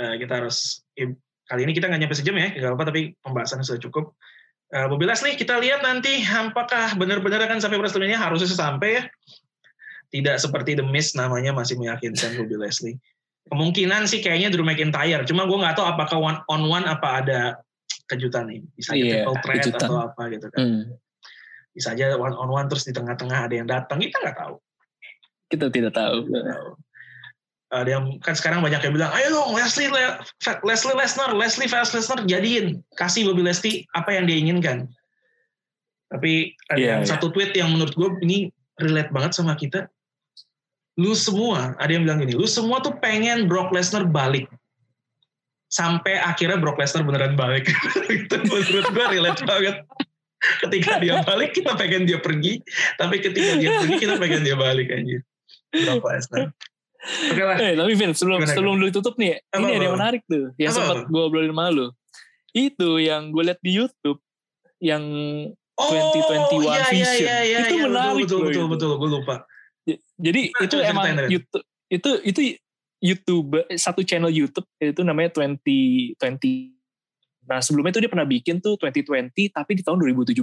[0.00, 1.12] eh, kita harus eh,
[1.44, 4.16] kali ini kita nggak nyampe sejam ya, nggak apa tapi pembahasan sudah cukup.
[4.68, 9.02] Uh, Bobby Leslie, kita lihat nanti apakah benar-benar akan sampai WrestleMania harusnya sampai ya.
[10.08, 12.96] Tidak seperti The Miz namanya masih meyakinkan Bobby Leslie.
[13.48, 15.24] Kemungkinan sih kayaknya Drew McIntyre.
[15.24, 17.40] Cuma gue nggak tahu apakah one on one apa ada
[18.08, 18.60] kejutan nih.
[18.76, 19.88] Bisa aja Iya, triple threat kejutan.
[19.88, 20.58] atau apa gitu kan.
[20.60, 20.82] Hmm,
[21.72, 24.04] Bisa aja one on one terus di tengah-tengah ada yang datang.
[24.04, 24.54] Kita nggak tahu.
[25.48, 26.28] kita tidak tahu.
[26.28, 26.68] Nggak tahu.
[27.68, 30.16] Ada yang kan sekarang banyak yang bilang, ayo dong Leslie Le-
[30.64, 34.88] Leslie Lesnar, Leslie Fast Lesnar jadiin, kasih Bobby Leslie apa yang dia inginkan.
[36.08, 37.08] Tapi ada yang iya.
[37.08, 38.48] satu tweet yang menurut gue ini
[38.80, 39.92] relate banget sama kita.
[40.96, 44.48] Lu semua, ada yang bilang gini, lu semua tuh pengen Brock Lesnar balik.
[45.68, 47.68] Sampai akhirnya Brock Lesnar beneran balik.
[48.16, 49.76] itu menurut gue relate banget.
[50.64, 52.64] Ketika dia balik, kita pengen dia pergi.
[52.96, 55.20] Tapi ketika dia pergi, kita pengen dia balik aja.
[55.84, 56.48] Brock Lesnar.
[57.08, 57.56] Oke lah.
[57.56, 60.52] Eh, tapi Vin, sebelum Gimana, sebelum lu tutup nih, Apa, ini ada yang menarik tuh.
[60.60, 61.86] Yang sempat gue obrolin sama lu.
[62.52, 64.20] Itu yang gue liat di YouTube,
[64.78, 65.04] yang
[65.78, 67.28] 2021 iya, Vision.
[67.28, 68.72] Iya, iya, Itu iya, menarik betul, loh betul, itu.
[68.72, 69.36] betul, gue lupa.
[70.20, 71.30] jadi Gimana itu tuh emang ceritain?
[71.32, 72.40] YouTube, itu itu
[72.98, 76.18] YouTube satu channel YouTube itu namanya 2020.
[77.48, 80.34] Nah sebelumnya itu dia pernah bikin tuh 2020 tapi di tahun 2017.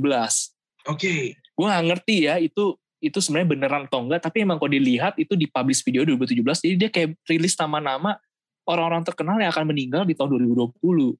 [0.89, 1.35] Oke.
[1.37, 5.37] Gue nggak ngerti ya itu itu sebenarnya beneran atau enggak tapi emang kalau dilihat itu
[5.37, 8.17] di publish video 2017 jadi dia kayak rilis nama-nama
[8.65, 11.13] orang-orang terkenal yang akan meninggal di tahun 2020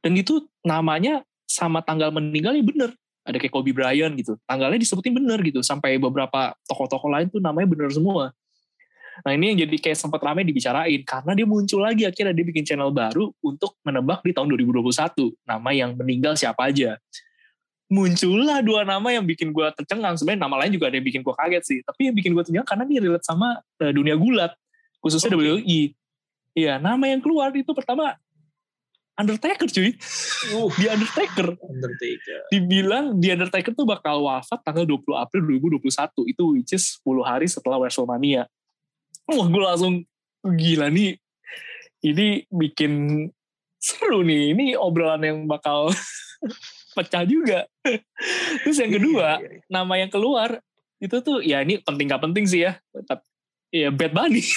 [0.00, 2.90] dan itu namanya sama tanggal meninggalnya bener.
[3.20, 7.68] Ada kayak Kobe Bryant gitu tanggalnya disebutin bener gitu sampai beberapa tokoh-tokoh lain tuh namanya
[7.68, 8.32] bener semua.
[9.20, 12.64] Nah ini yang jadi kayak sempat ramai dibicarain karena dia muncul lagi akhirnya dia bikin
[12.64, 14.88] channel baru untuk menebak di tahun 2021
[15.44, 16.96] nama yang meninggal siapa aja
[17.90, 21.34] muncullah dua nama yang bikin gue tercengang sebenarnya nama lain juga ada yang bikin gue
[21.34, 24.54] kaget sih tapi yang bikin gue tercengang karena dia relate sama eh, dunia gulat
[25.02, 25.42] khususnya Oke.
[25.42, 25.98] WWE
[26.50, 28.18] Iya, nama yang keluar itu pertama
[29.14, 29.92] Undertaker cuy.
[30.56, 31.52] Uh, Di Undertaker.
[31.60, 32.38] Undertaker.
[32.48, 36.32] Dibilang di Undertaker tuh bakal wafat tanggal 20 April 2021.
[36.32, 38.48] Itu which is 10 hari setelah WrestleMania.
[39.28, 39.94] Wah gue langsung
[40.40, 41.20] gila nih.
[42.00, 42.92] Ini bikin
[43.76, 44.56] seru nih.
[44.56, 45.92] Ini obrolan yang bakal
[46.96, 47.66] pecah juga.
[48.66, 49.66] Terus yang kedua, Iya, iya, iya.
[49.70, 50.58] nama yang keluar
[51.00, 52.76] itu tuh ya ini penting gak penting sih ya.
[52.92, 53.24] Tapi
[53.70, 54.42] ya Bad Bunny.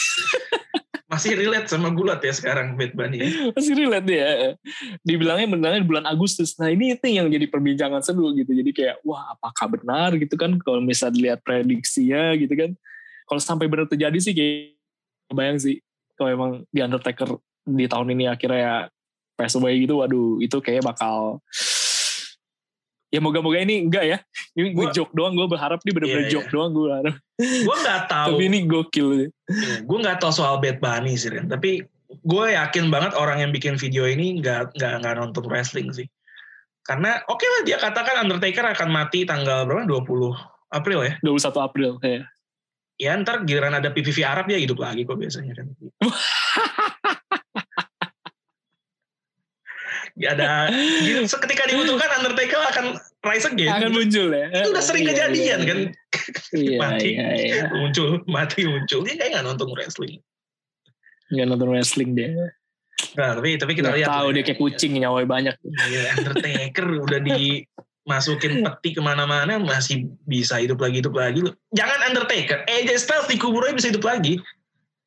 [1.14, 3.22] Masih relate sama gulat ya sekarang Bad Bunny.
[3.22, 3.30] ya.
[3.54, 4.58] masih relate ya.
[5.06, 6.58] Dibilangnya benarnya di bulan Agustus.
[6.58, 8.50] Nah ini itu yang jadi perbincangan seru gitu.
[8.50, 12.74] Jadi kayak wah apakah benar gitu kan kalau misalnya dilihat prediksinya gitu kan.
[13.30, 14.74] Kalau sampai benar terjadi sih kayak
[15.30, 15.86] bayang sih
[16.18, 18.90] kalau emang di Undertaker di tahun ini akhirnya
[19.38, 21.42] pass away gitu waduh itu kayak bakal
[23.14, 24.18] ya moga-moga ini enggak ya
[24.58, 28.02] ini gue joke doang gue berharap ini bener-bener Iya, joke doang gue harap Gue nggak
[28.14, 28.30] tahu.
[28.34, 29.08] tapi ini gokil
[29.86, 31.46] gue nggak tahu soal Bad Bunny sih, Ren.
[31.46, 36.10] Tapi gue yakin banget orang yang bikin video ini nggak nggak nggak nonton wrestling sih.
[36.82, 39.86] Karena oke lah dia katakan Undertaker akan mati tanggal berapa?
[39.86, 41.14] 20 April ya.
[41.22, 42.22] 21 April ya
[43.02, 45.68] Ya ntar giliran ada PPV Arab dia hidup lagi kok biasanya kan.
[50.03, 50.70] Ya ada
[51.26, 52.86] seketika dibutuhkan Undertaker akan
[53.24, 53.72] rise again.
[53.72, 55.80] akan muncul ya Itu udah sering Iya, kejadian iya, kan.
[56.54, 57.10] iya Mati.
[57.10, 59.02] iya iya muncul, mati muncul.
[59.02, 60.22] Dia kayak nggak nonton wrestling.
[61.28, 62.30] nggak nonton wrestling dia
[63.14, 64.06] Nah, tapi tapi kita lihat.
[64.08, 64.46] tahu dia ya.
[64.48, 71.02] kayak kucing nyawanya banyak Iya, Undertaker udah dimasukin peti ke mana-mana masih bisa hidup lagi
[71.02, 71.54] hidup lagi loh.
[71.72, 74.38] Jangan Undertaker, AJ Styles di kuburannya bisa hidup lagi.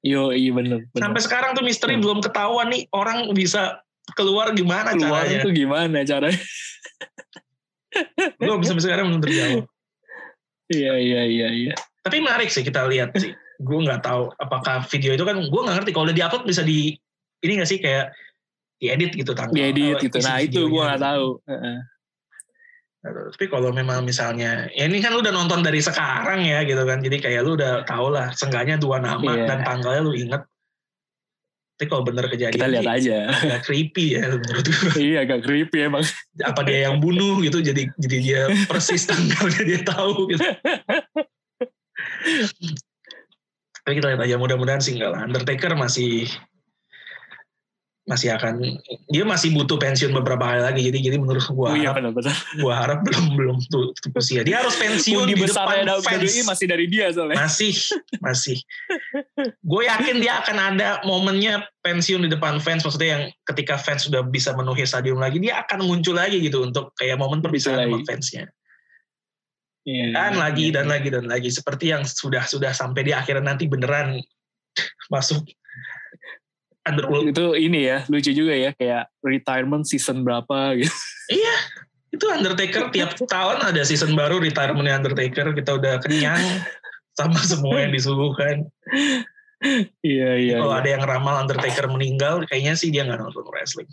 [0.03, 0.99] yo iya bener, bener.
[0.99, 2.03] Sampai sekarang tuh misteri Hmm.
[2.05, 3.83] belum ketahuan nih orang bisa
[4.15, 5.43] keluar gimana keluar caranya.
[5.43, 6.39] tuh gimana caranya
[8.37, 9.65] Belum sampai sekarang belum terjawab.
[10.69, 13.33] iya iya iya iya Tapi menarik sih kita lihat sih.
[13.57, 16.93] Gue nggak tahu apakah video itu kan gue nggak ngerti kalau udah diupload bisa di
[17.41, 18.13] ini nggak sih kayak
[18.77, 19.57] diedit gitu tanggal.
[19.57, 21.79] diedit gitu nah itu gue nggak tahu Heeh.
[23.07, 26.99] Tapi kalau memang misalnya, ya ini kan lu udah nonton dari sekarang ya gitu kan,
[26.99, 29.47] jadi kayak lu udah tau lah, seenggaknya dua nama Iya.
[29.47, 30.43] dan tanggalnya lu inget.
[31.77, 34.97] Tapi kalau bener kejadian, kita lihat aja agak creepy ya menurut gue.
[35.13, 36.09] iya agak creepy emang
[36.41, 40.41] Apa dia yang bunuh gitu, jadi jadi dia persis tanggalnya dia tahu gitu.
[43.85, 45.21] Tapi kita lihat aja, mudah-mudahan sih enggak lah.
[45.29, 46.25] Undertaker masih
[48.07, 48.63] masih akan
[49.11, 50.81] dia masih butuh pensiun beberapa kali lagi.
[50.87, 52.37] Jadi jadi menurut gua oh iya harap benar-benar.
[52.63, 54.47] gua harap belum belum tuh, tuh usia.
[54.47, 56.23] Dia harus pensiun di besarnya depan fans.
[56.23, 57.37] WWE masih dari dia soalnya.
[57.43, 57.75] Masih
[58.23, 58.59] masih.
[59.67, 62.87] Gue yakin dia akan ada momennya pensiun di depan fans.
[62.87, 66.95] Maksudnya yang ketika fans sudah bisa menuhi stadium lagi dia akan muncul lagi gitu untuk
[66.95, 68.47] kayak momen perpisahan sama fansnya.
[69.87, 70.75] Iya, dan iya, lagi iya.
[70.75, 71.51] dan lagi dan lagi.
[71.51, 74.19] Seperti yang sudah sudah sampai di akhirnya nanti beneran
[75.11, 75.43] masuk
[76.87, 80.95] underworld itu ini ya lucu juga ya kayak retirement season berapa gitu
[81.35, 81.57] iya
[82.15, 86.41] itu Undertaker tiap tahun ada season baru retirement Undertaker kita udah kenyang
[87.19, 88.71] sama semua yang disuguhkan
[90.05, 90.81] iya iya kalau iya.
[90.85, 93.89] ada yang ramal Undertaker meninggal, kayaknya sih dia nggak nonton wrestling.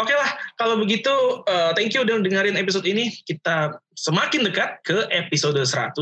[0.00, 1.12] Oke lah, kalau begitu
[1.44, 3.12] uh, thank you udah dengerin episode ini.
[3.12, 5.92] Kita semakin dekat ke episode 100.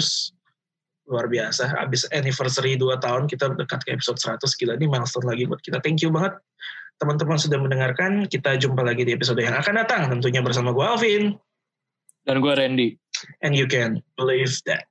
[1.11, 4.47] Luar biasa, habis anniversary 2 tahun kita dekat ke episode 100.
[4.55, 5.83] Gila, ini milestone lagi buat kita.
[5.83, 6.39] Thank you banget
[7.03, 8.29] teman-teman sudah mendengarkan.
[8.31, 10.07] Kita jumpa lagi di episode yang akan datang.
[10.07, 11.25] Tentunya bersama gue Alvin.
[12.29, 12.89] dan gue Randy
[13.41, 14.89] And you can believe that.